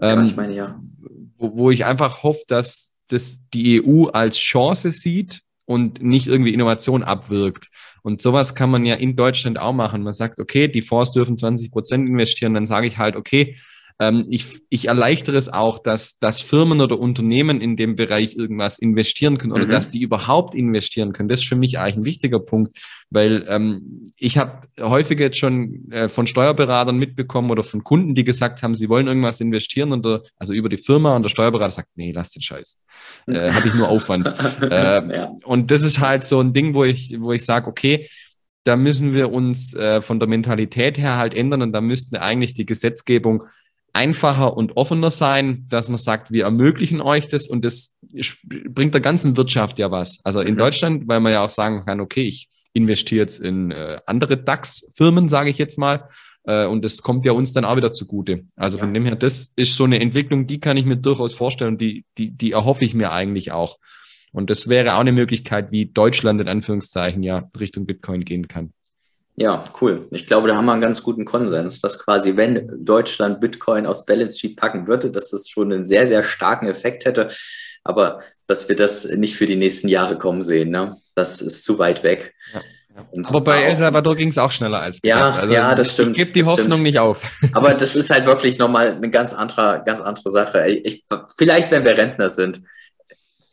Ähm, 0.00 0.20
ja, 0.20 0.24
ich 0.24 0.36
meine, 0.36 0.54
ja. 0.54 0.80
Wo, 1.36 1.56
wo 1.56 1.70
ich 1.70 1.84
einfach 1.84 2.22
hoffe, 2.22 2.42
dass 2.48 2.92
das 3.08 3.40
die 3.52 3.82
EU 3.82 4.06
als 4.06 4.38
Chance 4.38 4.90
sieht 4.90 5.42
und 5.64 6.02
nicht 6.02 6.26
irgendwie 6.26 6.54
Innovation 6.54 7.02
abwirkt. 7.02 7.68
Und 8.02 8.20
sowas 8.20 8.54
kann 8.54 8.70
man 8.70 8.84
ja 8.84 8.96
in 8.96 9.16
Deutschland 9.16 9.58
auch 9.58 9.72
machen. 9.72 10.02
Man 10.02 10.12
sagt, 10.12 10.40
okay, 10.40 10.68
die 10.68 10.82
Fonds 10.82 11.12
dürfen 11.12 11.38
20 11.38 11.70
Prozent 11.70 12.08
investieren. 12.08 12.54
Dann 12.54 12.66
sage 12.66 12.86
ich 12.86 12.98
halt, 12.98 13.16
okay, 13.16 13.56
ähm, 14.02 14.26
ich, 14.28 14.62
ich 14.68 14.88
erleichtere 14.88 15.36
es 15.36 15.48
auch, 15.48 15.78
dass, 15.78 16.18
dass 16.18 16.40
Firmen 16.40 16.80
oder 16.80 16.98
Unternehmen 16.98 17.60
in 17.60 17.76
dem 17.76 17.94
Bereich 17.94 18.34
irgendwas 18.34 18.78
investieren 18.78 19.38
können 19.38 19.52
oder 19.52 19.66
mhm. 19.66 19.70
dass 19.70 19.88
die 19.88 20.00
überhaupt 20.00 20.56
investieren 20.56 21.12
können. 21.12 21.28
Das 21.28 21.40
ist 21.40 21.48
für 21.48 21.54
mich 21.54 21.78
eigentlich 21.78 21.98
ein 21.98 22.04
wichtiger 22.04 22.40
Punkt, 22.40 22.76
weil 23.10 23.44
ähm, 23.48 24.12
ich 24.18 24.38
habe 24.38 24.66
häufig 24.80 25.20
jetzt 25.20 25.38
schon 25.38 25.88
äh, 25.92 26.08
von 26.08 26.26
Steuerberatern 26.26 26.96
mitbekommen 26.96 27.50
oder 27.52 27.62
von 27.62 27.84
Kunden, 27.84 28.16
die 28.16 28.24
gesagt 28.24 28.62
haben, 28.64 28.74
sie 28.74 28.88
wollen 28.88 29.06
irgendwas 29.06 29.40
investieren 29.40 29.92
und 29.92 30.04
der, 30.04 30.22
also 30.36 30.52
über 30.52 30.68
die 30.68 30.78
Firma 30.78 31.14
und 31.14 31.22
der 31.22 31.30
Steuerberater 31.30 31.74
sagt, 31.74 31.90
nee, 31.94 32.10
lass 32.10 32.30
den 32.30 32.42
Scheiß. 32.42 32.82
Äh, 33.28 33.50
Habe 33.52 33.68
ich 33.68 33.74
nur 33.74 33.88
Aufwand. 33.88 34.26
äh, 34.62 35.16
ja. 35.16 35.32
Und 35.44 35.70
das 35.70 35.82
ist 35.82 36.00
halt 36.00 36.24
so 36.24 36.40
ein 36.40 36.52
Ding, 36.52 36.74
wo 36.74 36.82
ich, 36.82 37.14
wo 37.20 37.32
ich 37.32 37.44
sage, 37.44 37.68
okay, 37.68 38.08
da 38.64 38.76
müssen 38.76 39.14
wir 39.14 39.32
uns 39.32 39.74
äh, 39.74 40.02
von 40.02 40.18
der 40.18 40.28
Mentalität 40.28 40.98
her 40.98 41.16
halt 41.16 41.34
ändern 41.34 41.62
und 41.62 41.72
da 41.72 41.80
müsste 41.80 42.20
eigentlich 42.20 42.54
die 42.54 42.66
Gesetzgebung 42.66 43.44
einfacher 43.92 44.56
und 44.56 44.76
offener 44.76 45.10
sein, 45.10 45.66
dass 45.68 45.88
man 45.88 45.98
sagt, 45.98 46.30
wir 46.30 46.44
ermöglichen 46.44 47.00
euch 47.00 47.28
das 47.28 47.48
und 47.48 47.64
das 47.64 47.98
bringt 48.44 48.94
der 48.94 49.00
ganzen 49.00 49.36
Wirtschaft 49.36 49.78
ja 49.78 49.90
was. 49.90 50.18
Also 50.24 50.40
in 50.40 50.54
mhm. 50.54 50.58
Deutschland, 50.58 51.08
weil 51.08 51.20
man 51.20 51.32
ja 51.32 51.44
auch 51.44 51.50
sagen 51.50 51.84
kann, 51.84 52.00
okay, 52.00 52.22
ich 52.22 52.48
investiere 52.72 53.20
jetzt 53.20 53.40
in 53.40 53.70
äh, 53.70 53.98
andere 54.06 54.38
DAX-Firmen, 54.38 55.28
sage 55.28 55.50
ich 55.50 55.58
jetzt 55.58 55.76
mal, 55.76 56.08
äh, 56.44 56.66
und 56.66 56.84
das 56.84 57.02
kommt 57.02 57.24
ja 57.24 57.32
uns 57.32 57.52
dann 57.52 57.64
auch 57.64 57.76
wieder 57.76 57.92
zugute. 57.92 58.44
Also 58.56 58.78
ja. 58.78 58.84
von 58.84 58.94
dem 58.94 59.04
her, 59.04 59.16
das 59.16 59.52
ist 59.56 59.76
so 59.76 59.84
eine 59.84 60.00
Entwicklung, 60.00 60.46
die 60.46 60.60
kann 60.60 60.76
ich 60.76 60.86
mir 60.86 60.96
durchaus 60.96 61.34
vorstellen, 61.34 61.76
die, 61.76 62.04
die, 62.18 62.30
die 62.30 62.52
erhoffe 62.52 62.84
ich 62.84 62.94
mir 62.94 63.12
eigentlich 63.12 63.52
auch. 63.52 63.78
Und 64.32 64.48
das 64.48 64.68
wäre 64.68 64.94
auch 64.94 65.00
eine 65.00 65.12
Möglichkeit, 65.12 65.70
wie 65.70 65.86
Deutschland 65.86 66.40
in 66.40 66.48
Anführungszeichen 66.48 67.22
ja 67.22 67.46
Richtung 67.60 67.84
Bitcoin 67.84 68.24
gehen 68.24 68.48
kann. 68.48 68.72
Ja, 69.34 69.64
cool. 69.80 70.08
Ich 70.10 70.26
glaube, 70.26 70.48
da 70.48 70.56
haben 70.56 70.66
wir 70.66 70.72
einen 70.72 70.82
ganz 70.82 71.02
guten 71.02 71.24
Konsens, 71.24 71.80
dass 71.80 71.98
quasi, 71.98 72.36
wenn 72.36 72.68
Deutschland 72.84 73.40
Bitcoin 73.40 73.86
aus 73.86 74.04
Balance 74.04 74.38
Sheet 74.38 74.56
packen 74.56 74.86
würde, 74.86 75.10
dass 75.10 75.30
das 75.30 75.48
schon 75.48 75.72
einen 75.72 75.84
sehr, 75.84 76.06
sehr 76.06 76.22
starken 76.22 76.68
Effekt 76.68 77.06
hätte. 77.06 77.28
Aber 77.82 78.20
dass 78.46 78.68
wir 78.68 78.76
das 78.76 79.06
nicht 79.06 79.34
für 79.34 79.46
die 79.46 79.56
nächsten 79.56 79.88
Jahre 79.88 80.18
kommen 80.18 80.42
sehen, 80.42 80.70
ne? 80.70 80.94
das 81.14 81.40
ist 81.40 81.64
zu 81.64 81.78
weit 81.78 82.02
weg. 82.04 82.34
Ja. 82.52 82.60
Und 83.10 83.26
aber 83.26 83.40
bei 83.40 83.62
El 83.62 83.74
Salvador 83.74 84.14
ging 84.16 84.28
es 84.28 84.36
auch 84.36 84.50
schneller 84.50 84.80
als 84.80 85.00
gedacht. 85.00 85.18
Ja, 85.18 85.40
also 85.40 85.52
ja, 85.52 85.74
das 85.74 85.92
stimmt. 85.92 86.10
Ich 86.10 86.16
gebe 86.16 86.32
die 86.32 86.44
Hoffnung 86.44 86.72
stimmt. 86.72 86.82
nicht 86.82 86.98
auf. 86.98 87.22
Aber 87.54 87.72
das 87.72 87.96
ist 87.96 88.10
halt 88.10 88.26
wirklich 88.26 88.58
nochmal 88.58 88.92
eine 88.92 89.08
ganz 89.08 89.32
andere, 89.32 89.82
ganz 89.86 90.02
andere 90.02 90.28
Sache. 90.28 90.68
Ich, 90.68 91.02
vielleicht, 91.38 91.70
wenn 91.70 91.86
wir 91.86 91.96
Rentner 91.96 92.28
sind. 92.28 92.60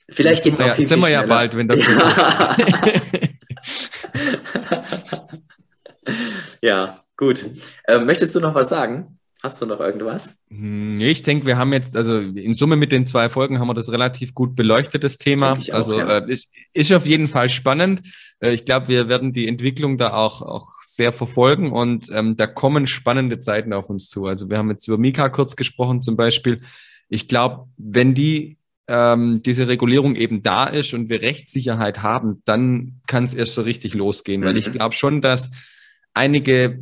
Vielleicht 0.09 0.43
geht 0.43 0.55
es 0.55 0.61
auch 0.61 0.67
ja, 0.67 0.73
viel, 0.73 0.85
sind 0.85 0.99
wir 0.99 1.09
ja 1.09 1.25
bald, 1.25 1.55
wenn 1.55 1.69
das 1.69 1.79
ja. 1.87 2.57
ja, 6.61 6.99
gut. 7.17 7.49
Äh, 7.85 7.99
möchtest 7.99 8.35
du 8.35 8.39
noch 8.39 8.55
was 8.55 8.69
sagen? 8.69 9.19
Hast 9.41 9.61
du 9.61 9.65
noch 9.65 9.79
irgendwas? 9.79 10.37
Ich 10.49 11.23
denke, 11.23 11.45
wir 11.45 11.57
haben 11.57 11.71
jetzt, 11.71 11.95
also 11.95 12.19
in 12.19 12.53
Summe 12.53 12.75
mit 12.75 12.91
den 12.91 13.05
zwei 13.05 13.29
Folgen 13.29 13.59
haben 13.59 13.69
wir 13.69 13.73
das 13.73 13.89
relativ 13.89 14.33
gut 14.33 14.53
beleuchtet, 14.53 15.05
das 15.05 15.17
Thema. 15.17 15.53
Auch, 15.53 15.69
also 15.71 15.97
ja. 15.97 16.17
äh, 16.17 16.29
ist, 16.29 16.49
ist 16.73 16.91
auf 16.91 17.05
jeden 17.05 17.29
Fall 17.29 17.47
spannend. 17.47 18.01
Äh, 18.41 18.53
ich 18.53 18.65
glaube, 18.65 18.89
wir 18.89 19.07
werden 19.07 19.31
die 19.31 19.47
Entwicklung 19.47 19.97
da 19.97 20.11
auch, 20.13 20.41
auch 20.41 20.67
sehr 20.81 21.13
verfolgen 21.13 21.71
und 21.71 22.09
ähm, 22.11 22.35
da 22.35 22.47
kommen 22.47 22.85
spannende 22.85 23.39
Zeiten 23.39 23.71
auf 23.71 23.89
uns 23.89 24.09
zu. 24.09 24.25
Also 24.25 24.49
wir 24.49 24.57
haben 24.57 24.69
jetzt 24.71 24.87
über 24.89 24.97
Mika 24.97 25.29
kurz 25.29 25.55
gesprochen 25.55 26.01
zum 26.01 26.17
Beispiel. 26.17 26.57
Ich 27.07 27.29
glaube, 27.29 27.69
wenn 27.77 28.15
die 28.15 28.57
ähm, 28.89 29.41
diese 29.41 29.69
Regulierung 29.69 30.15
eben 30.15 30.43
da 30.43 30.65
ist 30.65 30.93
und 30.93 31.09
wir 31.09 31.21
Rechtssicherheit 31.21 32.01
haben, 32.03 32.41
dann 32.43 32.99
kann 33.07 33.23
es 33.23 33.33
erst 33.33 33.53
so 33.53 33.61
richtig 33.61 33.93
losgehen. 33.93 34.41
Mhm. 34.41 34.45
Weil 34.45 34.57
ich 34.57 34.67
mhm. 34.67 34.71
glaube 34.73 34.95
schon, 34.95 35.21
dass 35.21 35.49
einige 36.13 36.79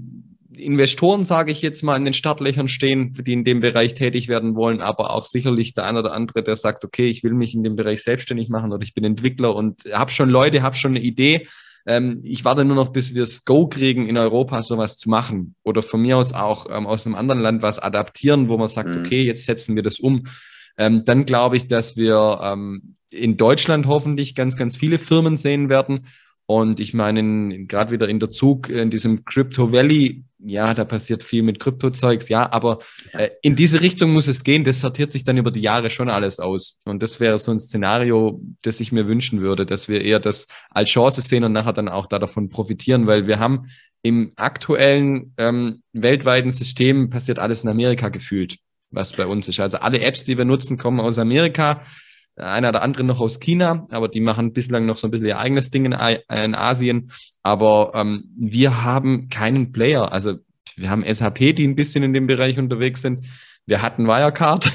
Investoren, 0.57 1.23
sage 1.23 1.51
ich 1.51 1.61
jetzt 1.61 1.83
mal, 1.83 1.95
in 1.95 2.05
den 2.05 2.13
Startlöchern 2.13 2.67
stehen, 2.67 3.13
die 3.13 3.33
in 3.33 3.43
dem 3.43 3.59
Bereich 3.59 3.93
tätig 3.93 4.27
werden 4.27 4.55
wollen, 4.55 4.81
aber 4.81 5.11
auch 5.11 5.25
sicherlich 5.25 5.73
der 5.73 5.85
eine 5.85 5.99
oder 5.99 6.13
andere, 6.13 6.43
der 6.43 6.55
sagt, 6.55 6.83
okay, 6.83 7.07
ich 7.07 7.23
will 7.23 7.33
mich 7.33 7.53
in 7.53 7.63
dem 7.63 7.75
Bereich 7.75 8.03
selbstständig 8.03 8.49
machen 8.49 8.71
oder 8.73 8.83
ich 8.83 8.93
bin 8.93 9.03
Entwickler 9.03 9.55
und 9.55 9.83
habe 9.91 10.11
schon 10.11 10.29
Leute, 10.29 10.61
habe 10.61 10.75
schon 10.75 10.91
eine 10.91 11.01
Idee. 11.01 11.47
Ähm, 11.85 12.21
ich 12.23 12.43
warte 12.43 12.65
nur 12.65 12.75
noch, 12.75 12.91
bis 12.91 13.15
wir 13.15 13.23
es 13.23 13.45
Go 13.45 13.67
kriegen, 13.67 14.09
in 14.09 14.17
Europa 14.17 14.61
sowas 14.61 14.97
zu 14.97 15.09
machen 15.09 15.55
oder 15.63 15.81
von 15.81 16.01
mir 16.01 16.17
aus 16.17 16.33
auch 16.33 16.65
ähm, 16.69 16.87
aus 16.87 17.05
einem 17.05 17.15
anderen 17.15 17.41
Land 17.41 17.61
was 17.61 17.79
adaptieren, 17.79 18.49
wo 18.49 18.57
man 18.57 18.67
sagt, 18.67 18.95
mhm. 18.95 19.01
okay, 19.01 19.23
jetzt 19.23 19.45
setzen 19.45 19.75
wir 19.75 19.83
das 19.83 19.99
um. 19.99 20.23
Ähm, 20.77 21.05
dann 21.05 21.25
glaube 21.25 21.57
ich, 21.57 21.67
dass 21.67 21.95
wir 21.95 22.39
ähm, 22.43 22.95
in 23.11 23.37
Deutschland 23.37 23.87
hoffentlich 23.87 24.35
ganz, 24.35 24.57
ganz 24.57 24.75
viele 24.75 24.99
Firmen 24.99 25.37
sehen 25.37 25.69
werden 25.69 26.07
und 26.49 26.79
ich 26.79 26.93
meine, 26.93 27.65
gerade 27.65 27.91
wieder 27.91 28.07
in 28.07 28.19
der 28.19 28.29
Zug, 28.29 28.69
in 28.69 28.89
diesem 28.89 29.25
Crypto 29.25 29.73
Valley, 29.73 30.23
ja, 30.39 30.73
da 30.73 30.85
passiert 30.85 31.23
viel 31.23 31.43
mit 31.43 31.59
Kryptozeugs, 31.59 32.29
ja, 32.29 32.49
aber 32.53 32.79
äh, 33.11 33.31
in 33.41 33.57
diese 33.57 33.81
Richtung 33.81 34.13
muss 34.13 34.27
es 34.27 34.45
gehen. 34.45 34.63
Das 34.63 34.79
sortiert 34.79 35.11
sich 35.11 35.25
dann 35.25 35.37
über 35.37 35.51
die 35.51 35.59
Jahre 35.59 35.89
schon 35.89 36.09
alles 36.09 36.39
aus. 36.39 36.79
Und 36.85 37.03
das 37.03 37.19
wäre 37.19 37.37
so 37.37 37.51
ein 37.51 37.59
Szenario, 37.59 38.41
das 38.61 38.79
ich 38.79 38.93
mir 38.93 39.07
wünschen 39.07 39.41
würde, 39.41 39.65
dass 39.65 39.89
wir 39.89 40.01
eher 40.01 40.21
das 40.21 40.47
als 40.69 40.89
Chance 40.89 41.21
sehen 41.21 41.43
und 41.43 41.51
nachher 41.51 41.73
dann 41.73 41.89
auch 41.89 42.05
da 42.05 42.17
davon 42.17 42.47
profitieren, 42.47 43.07
weil 43.07 43.27
wir 43.27 43.39
haben 43.39 43.67
im 44.01 44.31
aktuellen 44.37 45.33
ähm, 45.37 45.83
weltweiten 45.91 46.51
System 46.51 47.09
passiert 47.09 47.39
alles 47.39 47.63
in 47.63 47.69
Amerika 47.69 48.07
gefühlt, 48.07 48.57
was 48.89 49.11
bei 49.11 49.25
uns 49.25 49.49
ist. 49.49 49.59
Also 49.59 49.79
alle 49.79 49.99
Apps, 49.99 50.23
die 50.23 50.37
wir 50.37 50.45
nutzen, 50.45 50.77
kommen 50.77 51.01
aus 51.01 51.17
Amerika 51.17 51.81
einer 52.37 52.69
oder 52.69 52.81
andere 52.81 53.03
noch 53.03 53.19
aus 53.19 53.39
China, 53.39 53.85
aber 53.89 54.07
die 54.07 54.21
machen 54.21 54.53
bislang 54.53 54.85
noch 54.85 54.97
so 54.97 55.07
ein 55.07 55.11
bisschen 55.11 55.27
ihr 55.27 55.39
eigenes 55.39 55.69
Ding 55.69 55.85
in, 55.85 55.93
in 55.93 56.55
Asien. 56.55 57.11
Aber 57.41 57.91
ähm, 57.95 58.25
wir 58.37 58.83
haben 58.83 59.29
keinen 59.29 59.71
Player. 59.71 60.11
Also 60.11 60.35
wir 60.75 60.89
haben 60.89 61.03
SAP, 61.11 61.55
die 61.55 61.67
ein 61.67 61.75
bisschen 61.75 62.03
in 62.03 62.13
dem 62.13 62.27
Bereich 62.27 62.59
unterwegs 62.59 63.01
sind. 63.01 63.25
Wir 63.65 63.81
hatten 63.81 64.07
Wirecard, 64.07 64.71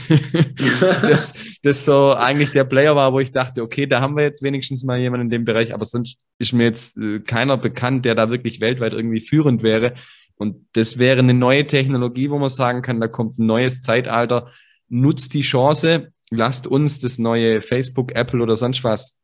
das, 1.02 1.32
das 1.62 1.84
so 1.86 2.12
eigentlich 2.12 2.50
der 2.50 2.64
Player 2.64 2.94
war, 2.94 3.14
wo 3.14 3.20
ich 3.20 3.32
dachte, 3.32 3.62
okay, 3.62 3.86
da 3.86 4.02
haben 4.02 4.16
wir 4.16 4.22
jetzt 4.22 4.42
wenigstens 4.42 4.84
mal 4.84 4.98
jemanden 4.98 5.26
in 5.26 5.30
dem 5.30 5.44
Bereich, 5.46 5.72
aber 5.72 5.86
sonst 5.86 6.18
ist 6.38 6.52
mir 6.52 6.64
jetzt 6.64 6.98
äh, 6.98 7.20
keiner 7.20 7.56
bekannt, 7.56 8.04
der 8.04 8.14
da 8.14 8.28
wirklich 8.28 8.60
weltweit 8.60 8.92
irgendwie 8.92 9.20
führend 9.20 9.62
wäre. 9.62 9.94
Und 10.36 10.66
das 10.74 10.98
wäre 10.98 11.20
eine 11.20 11.32
neue 11.32 11.66
Technologie, 11.66 12.28
wo 12.28 12.38
man 12.38 12.50
sagen 12.50 12.82
kann, 12.82 13.00
da 13.00 13.08
kommt 13.08 13.38
ein 13.38 13.46
neues 13.46 13.80
Zeitalter, 13.80 14.48
nutzt 14.90 15.32
die 15.32 15.40
Chance, 15.40 16.12
lasst 16.32 16.66
uns 16.66 17.00
das 17.00 17.18
neue 17.18 17.62
Facebook, 17.62 18.14
Apple 18.14 18.42
oder 18.42 18.56
sonst 18.56 18.84
was, 18.84 19.22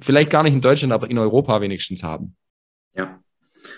vielleicht 0.00 0.30
gar 0.30 0.42
nicht 0.42 0.54
in 0.54 0.60
Deutschland, 0.60 0.92
aber 0.92 1.10
in 1.10 1.18
Europa 1.18 1.60
wenigstens 1.60 2.02
haben. 2.02 2.36
Ja, 2.94 3.20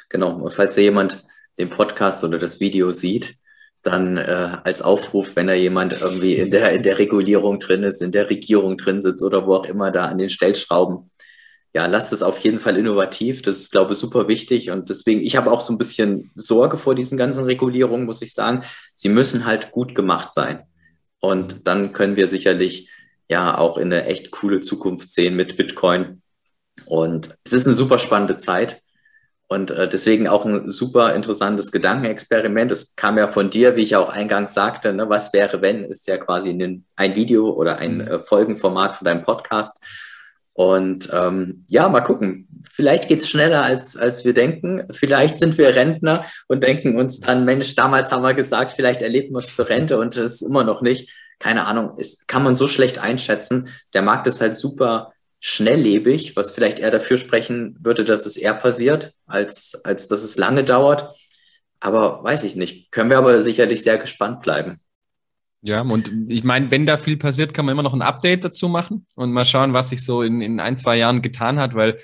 genau. 0.09 0.37
Und 0.37 0.53
falls 0.53 0.77
ja 0.77 0.83
jemand 0.83 1.25
den 1.59 1.71
Podcast 1.71 2.25
oder 2.25 2.39
das 2.39 2.61
Video 2.61 2.93
sieht, 2.93 3.37
dann 3.83 4.17
äh, 4.17 4.59
als 4.65 4.83
Aufruf, 4.83 5.37
wenn 5.37 5.47
da 5.47 5.55
jemand 5.55 6.01
irgendwie 6.01 6.37
in 6.37 6.51
der, 6.51 6.73
in 6.73 6.83
der 6.83 6.99
Regulierung 6.99 7.61
drin 7.61 7.83
ist, 7.83 8.03
in 8.03 8.13
der 8.13 8.31
Regierung 8.31 8.77
drin 8.77 9.03
sitzt 9.03 9.23
oder 9.23 9.47
wo 9.47 9.57
auch 9.57 9.67
immer 9.67 9.91
da 9.91 10.07
an 10.07 10.19
den 10.19 10.31
Stellschrauben, 10.31 11.11
ja, 11.75 11.87
lasst 11.87 12.13
es 12.13 12.23
auf 12.23 12.39
jeden 12.39 12.61
Fall 12.61 12.77
innovativ. 12.77 13.43
Das 13.43 13.59
ist, 13.59 13.73
glaube 13.73 13.93
ich, 13.93 13.99
super 13.99 14.29
wichtig. 14.29 14.71
Und 14.71 14.89
deswegen, 14.89 15.21
ich 15.21 15.37
habe 15.37 15.51
auch 15.51 15.61
so 15.61 15.73
ein 15.73 15.79
bisschen 15.79 16.31
Sorge 16.37 16.79
vor 16.79 16.95
diesen 16.95 17.19
ganzen 17.19 17.45
Regulierungen, 17.45 18.07
muss 18.07 18.23
ich 18.23 18.33
sagen. 18.33 18.63
Sie 18.95 19.09
müssen 19.09 19.45
halt 19.45 19.73
gut 19.73 19.95
gemacht 19.95 20.33
sein. 20.33 20.63
Und 21.25 21.67
dann 21.67 21.93
können 21.93 22.17
wir 22.17 22.27
sicherlich 22.27 22.91
ja 23.31 23.57
auch 23.57 23.79
in 23.79 23.91
eine 23.91 24.05
echt 24.05 24.31
coole 24.31 24.61
Zukunft 24.61 25.09
sehen 25.09 25.37
mit 25.37 25.57
Bitcoin. 25.57 26.21
Und 26.85 27.35
es 27.45 27.55
ist 27.55 27.67
eine 27.67 27.75
super 27.75 27.99
spannende 27.99 28.37
Zeit. 28.37 28.83
Und 29.49 29.71
äh, 29.71 29.89
deswegen 29.89 30.29
auch 30.29 30.45
ein 30.45 30.71
super 30.71 31.15
interessantes 31.15 31.73
Gedankenexperiment. 31.73 32.71
Es 32.73 32.95
kam 32.95 33.17
ja 33.17 33.27
von 33.27 33.49
dir, 33.49 33.75
wie 33.75 33.83
ich 33.83 33.97
auch 33.97 34.11
eingangs 34.11 34.53
sagte, 34.53 34.93
ne, 34.93 35.09
was 35.09 35.33
wäre, 35.33 35.63
wenn, 35.63 35.85
ist 35.85 36.07
ja 36.07 36.19
quasi 36.19 36.51
ein, 36.51 36.85
Video 37.17 37.51
oder 37.51 37.79
ein 37.79 37.97
mhm. 37.97 38.09
äh, 38.09 38.19
Folgenformat 38.23 38.95
von 38.95 39.07
deinem 39.07 39.23
Podcast. 39.23 39.83
Und 40.55 41.11
ähm, 41.13 41.65
ja, 41.69 41.89
mal 41.89 42.01
gucken. 42.01 42.49
Vielleicht 42.73 43.09
geht's 43.09 43.29
schneller, 43.29 43.63
als, 43.63 43.97
als 43.97 44.25
wir 44.25 44.35
denken. 44.35 44.87
Vielleicht 44.93 45.39
sind 45.39 45.59
wir 45.59 45.75
Rentner 45.75 46.25
und 46.49 46.63
denken 46.63 46.97
uns 46.97 47.21
dann, 47.21 47.45
Mensch, 47.45 47.75
damals 47.75 48.11
haben 48.11 48.23
wir 48.23 48.35
gesagt, 48.35 48.73
vielleicht 48.73 49.03
erlebt 49.03 49.33
man 49.33 49.43
es 49.43 49.55
zur 49.55 49.69
Rente 49.69 49.99
und 49.99 50.17
es 50.17 50.37
ist 50.37 50.43
immer 50.43 50.65
noch 50.65 50.81
nicht. 50.81 51.11
Keine 51.41 51.67
Ahnung, 51.67 51.99
ist, 51.99 52.29
kann 52.29 52.45
man 52.45 52.57
so 52.57 52.69
schlecht 52.69 52.99
einschätzen. 52.99 53.69
Der 53.93 54.03
Markt 54.03 54.27
ist 54.29 54.41
halt 54.41 54.57
super 54.57 55.13
schnelllebig, 55.41 56.37
was 56.37 56.53
vielleicht 56.53 56.79
eher 56.79 56.91
dafür 56.91 57.19
sprechen 57.19 57.77
würde, 57.81 58.05
dass 58.05 58.25
es 58.25 58.37
eher 58.37 58.55
passiert, 58.55 59.13
als, 59.27 59.81
als 59.85 60.09
dass 60.09 60.23
es 60.23 60.39
lange 60.39 60.65
dauert. 60.65 61.15
Aber 61.81 62.23
weiß 62.25 62.45
ich 62.45 62.57
nicht. 62.57 62.93
Können 62.93 63.11
wir 63.11 63.19
aber 63.19 63.41
sicherlich 63.41 63.83
sehr 63.83 63.99
gespannt 63.99 64.41
bleiben. 64.41 64.81
Ja, 65.67 65.81
und 65.81 66.11
ich 66.29 66.45
meine, 66.45 66.71
wenn 66.71 66.85
da 66.85 66.99
viel 66.99 67.17
passiert, 67.17 67.55
kann 67.55 67.65
man 67.65 67.73
immer 67.73 67.83
noch 67.83 67.95
ein 67.95 68.03
Update 68.03 68.45
dazu 68.45 68.69
machen 68.69 69.07
und 69.15 69.33
mal 69.33 69.47
schauen, 69.47 69.73
was 69.73 69.89
sich 69.89 70.05
so 70.05 70.21
in, 70.21 70.43
in 70.43 70.61
ein, 70.61 70.77
zwei 70.77 70.99
Jahren 70.99 71.23
getan 71.23 71.59
hat, 71.59 71.75
weil, 71.75 71.99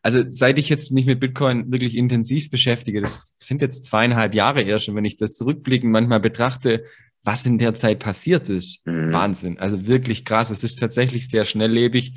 also 0.00 0.24
seit 0.28 0.58
ich 0.58 0.70
jetzt 0.70 0.92
mich 0.92 1.04
mit 1.04 1.20
Bitcoin 1.20 1.70
wirklich 1.70 1.94
intensiv 1.94 2.48
beschäftige, 2.50 3.02
das 3.02 3.36
sind 3.38 3.60
jetzt 3.60 3.84
zweieinhalb 3.84 4.34
Jahre 4.34 4.62
erst, 4.62 4.88
und 4.88 4.96
wenn 4.96 5.04
ich 5.04 5.16
das 5.16 5.36
zurückblickend 5.36 5.92
manchmal 5.92 6.20
betrachte, 6.20 6.84
was 7.22 7.44
in 7.44 7.58
der 7.58 7.74
Zeit 7.74 7.98
passiert 7.98 8.48
ist, 8.48 8.86
mhm. 8.86 9.12
Wahnsinn. 9.12 9.58
Also 9.58 9.86
wirklich 9.86 10.24
krass. 10.24 10.48
Es 10.48 10.64
ist 10.64 10.78
tatsächlich 10.78 11.28
sehr 11.28 11.44
schnelllebig. 11.44 12.14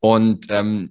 Und 0.00 0.46
ähm, 0.50 0.90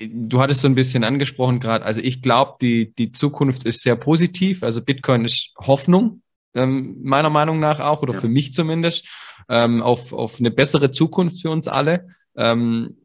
du 0.00 0.40
hattest 0.40 0.60
so 0.60 0.68
ein 0.68 0.74
bisschen 0.74 1.04
angesprochen 1.04 1.60
gerade, 1.60 1.84
also 1.84 2.00
ich 2.00 2.20
glaube, 2.20 2.56
die, 2.60 2.92
die 2.96 3.12
Zukunft 3.12 3.64
ist 3.64 3.82
sehr 3.82 3.94
positiv. 3.94 4.64
Also 4.64 4.82
Bitcoin 4.82 5.24
ist 5.24 5.54
Hoffnung 5.56 6.22
ähm, 6.54 6.98
meiner 7.02 7.30
Meinung 7.30 7.60
nach 7.60 7.80
auch, 7.80 8.02
oder 8.02 8.14
ja. 8.14 8.20
für 8.20 8.28
mich 8.28 8.52
zumindest, 8.52 9.06
ähm, 9.48 9.82
auf, 9.82 10.12
auf 10.12 10.38
eine 10.38 10.50
bessere 10.50 10.90
Zukunft 10.90 11.42
für 11.42 11.50
uns 11.50 11.68
alle. 11.68 12.08
Ähm, 12.36 12.96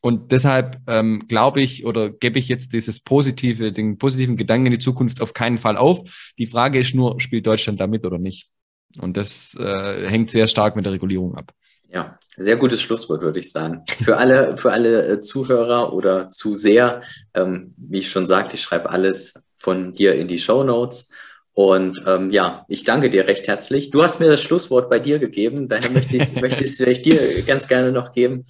und 0.00 0.30
deshalb 0.30 0.80
ähm, 0.86 1.26
glaube 1.26 1.60
ich 1.60 1.84
oder 1.84 2.10
gebe 2.10 2.38
ich 2.38 2.48
jetzt 2.48 2.72
dieses 2.72 3.00
positive, 3.00 3.72
den 3.72 3.98
positiven 3.98 4.36
Gedanken 4.36 4.66
in 4.66 4.72
die 4.72 4.78
Zukunft 4.78 5.20
auf 5.20 5.34
keinen 5.34 5.58
Fall 5.58 5.76
auf. 5.76 6.32
Die 6.38 6.46
Frage 6.46 6.78
ist 6.78 6.94
nur, 6.94 7.20
spielt 7.20 7.46
Deutschland 7.46 7.80
damit 7.80 8.06
oder 8.06 8.18
nicht? 8.18 8.48
Und 9.00 9.16
das 9.16 9.54
äh, 9.58 10.08
hängt 10.08 10.30
sehr 10.30 10.46
stark 10.46 10.76
mit 10.76 10.86
der 10.86 10.92
Regulierung 10.92 11.34
ab. 11.34 11.52
Ja, 11.92 12.18
sehr 12.36 12.56
gutes 12.56 12.82
Schlusswort, 12.82 13.22
würde 13.22 13.40
ich 13.40 13.50
sagen. 13.50 13.82
Für 14.04 14.18
alle, 14.18 14.56
für 14.56 14.72
alle 14.72 15.06
äh, 15.06 15.20
Zuhörer 15.20 15.92
oder 15.92 16.28
Zuseher, 16.28 17.02
ähm, 17.34 17.74
wie 17.76 17.98
ich 17.98 18.10
schon 18.10 18.26
sagte, 18.26 18.54
ich 18.54 18.62
schreibe 18.62 18.90
alles 18.90 19.34
von 19.58 19.94
dir 19.94 20.14
in 20.14 20.28
die 20.28 20.38
Show 20.38 20.64
Notes. 20.64 21.10
Und 21.58 22.04
ähm, 22.06 22.30
ja, 22.30 22.64
ich 22.68 22.84
danke 22.84 23.10
dir 23.10 23.26
recht 23.26 23.48
herzlich. 23.48 23.90
Du 23.90 24.04
hast 24.04 24.20
mir 24.20 24.28
das 24.28 24.40
Schlusswort 24.40 24.88
bei 24.88 25.00
dir 25.00 25.18
gegeben, 25.18 25.66
daher 25.66 25.90
möchte 25.90 26.14
ich 26.14 26.22
es 26.22 26.34
möchte 26.40 26.92
dir 26.92 27.42
ganz 27.42 27.66
gerne 27.66 27.90
noch 27.90 28.12
geben. 28.12 28.46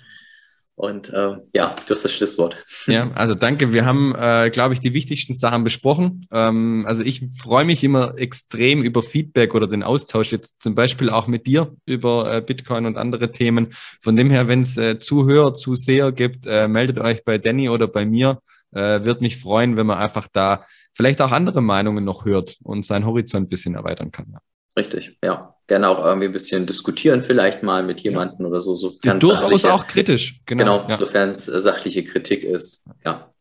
Und 0.74 1.08
äh, 1.08 1.38
ja, 1.54 1.74
du 1.86 1.94
hast 1.94 2.04
das 2.04 2.12
Schlusswort. 2.12 2.58
Ja, 2.86 3.10
also 3.14 3.34
danke. 3.34 3.72
Wir 3.72 3.86
haben, 3.86 4.14
äh, 4.14 4.50
glaube 4.50 4.74
ich, 4.74 4.80
die 4.80 4.92
wichtigsten 4.92 5.32
Sachen 5.32 5.64
besprochen. 5.64 6.26
Ähm, 6.30 6.84
also 6.86 7.02
ich 7.02 7.22
freue 7.42 7.64
mich 7.64 7.82
immer 7.82 8.18
extrem 8.18 8.82
über 8.82 9.02
Feedback 9.02 9.54
oder 9.54 9.66
den 9.66 9.82
Austausch 9.82 10.30
jetzt 10.30 10.62
zum 10.62 10.74
Beispiel 10.74 11.08
auch 11.08 11.28
mit 11.28 11.46
dir 11.46 11.74
über 11.86 12.30
äh, 12.30 12.42
Bitcoin 12.42 12.84
und 12.84 12.98
andere 12.98 13.30
Themen. 13.30 13.68
Von 14.02 14.16
dem 14.16 14.28
her, 14.28 14.48
wenn 14.48 14.60
es 14.60 14.76
äh, 14.76 14.98
Zuhörer, 14.98 15.54
Zuseher 15.54 16.12
gibt, 16.12 16.46
äh, 16.46 16.68
meldet 16.68 16.98
euch 16.98 17.24
bei 17.24 17.38
Danny 17.38 17.70
oder 17.70 17.88
bei 17.88 18.04
mir. 18.04 18.42
Äh, 18.70 19.06
Würde 19.06 19.22
mich 19.22 19.38
freuen, 19.38 19.78
wenn 19.78 19.86
man 19.86 19.96
einfach 19.96 20.28
da 20.30 20.66
vielleicht 20.98 21.22
auch 21.22 21.30
andere 21.30 21.62
Meinungen 21.62 22.04
noch 22.04 22.24
hört 22.24 22.58
und 22.64 22.84
seinen 22.84 23.06
Horizont 23.06 23.46
ein 23.46 23.48
bisschen 23.48 23.76
erweitern 23.76 24.10
kann. 24.10 24.26
Ja. 24.32 24.40
Richtig, 24.76 25.16
ja. 25.24 25.54
Gerne 25.68 25.88
auch 25.88 26.04
irgendwie 26.04 26.26
ein 26.26 26.32
bisschen 26.32 26.66
diskutieren, 26.66 27.22
vielleicht 27.22 27.62
mal 27.62 27.84
mit 27.84 28.00
jemandem 28.00 28.40
ja. 28.40 28.50
oder 28.50 28.60
so. 28.60 28.74
Sofern 28.74 29.20
Durchaus 29.20 29.64
auch 29.64 29.86
kritisch, 29.86 30.40
genau. 30.44 30.78
Genau, 30.78 30.88
ja. 30.88 30.96
sofern 30.96 31.30
es 31.30 31.46
äh, 31.46 31.60
sachliche 31.60 32.04
Kritik 32.04 32.42
ist. 32.42 32.88
Ja. 33.04 33.32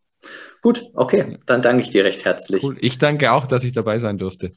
Gut, 0.62 0.84
okay, 0.94 1.40
dann 1.46 1.62
danke 1.62 1.82
ich 1.82 1.90
dir 1.90 2.06
recht 2.06 2.26
herzlich. 2.26 2.64
Cool. 2.64 2.78
Ich 2.80 3.00
danke 3.00 3.32
auch, 3.32 3.48
dass 3.48 3.64
ich 3.64 3.72
dabei 3.72 3.98
sein 3.98 4.18
durfte. 4.18 4.52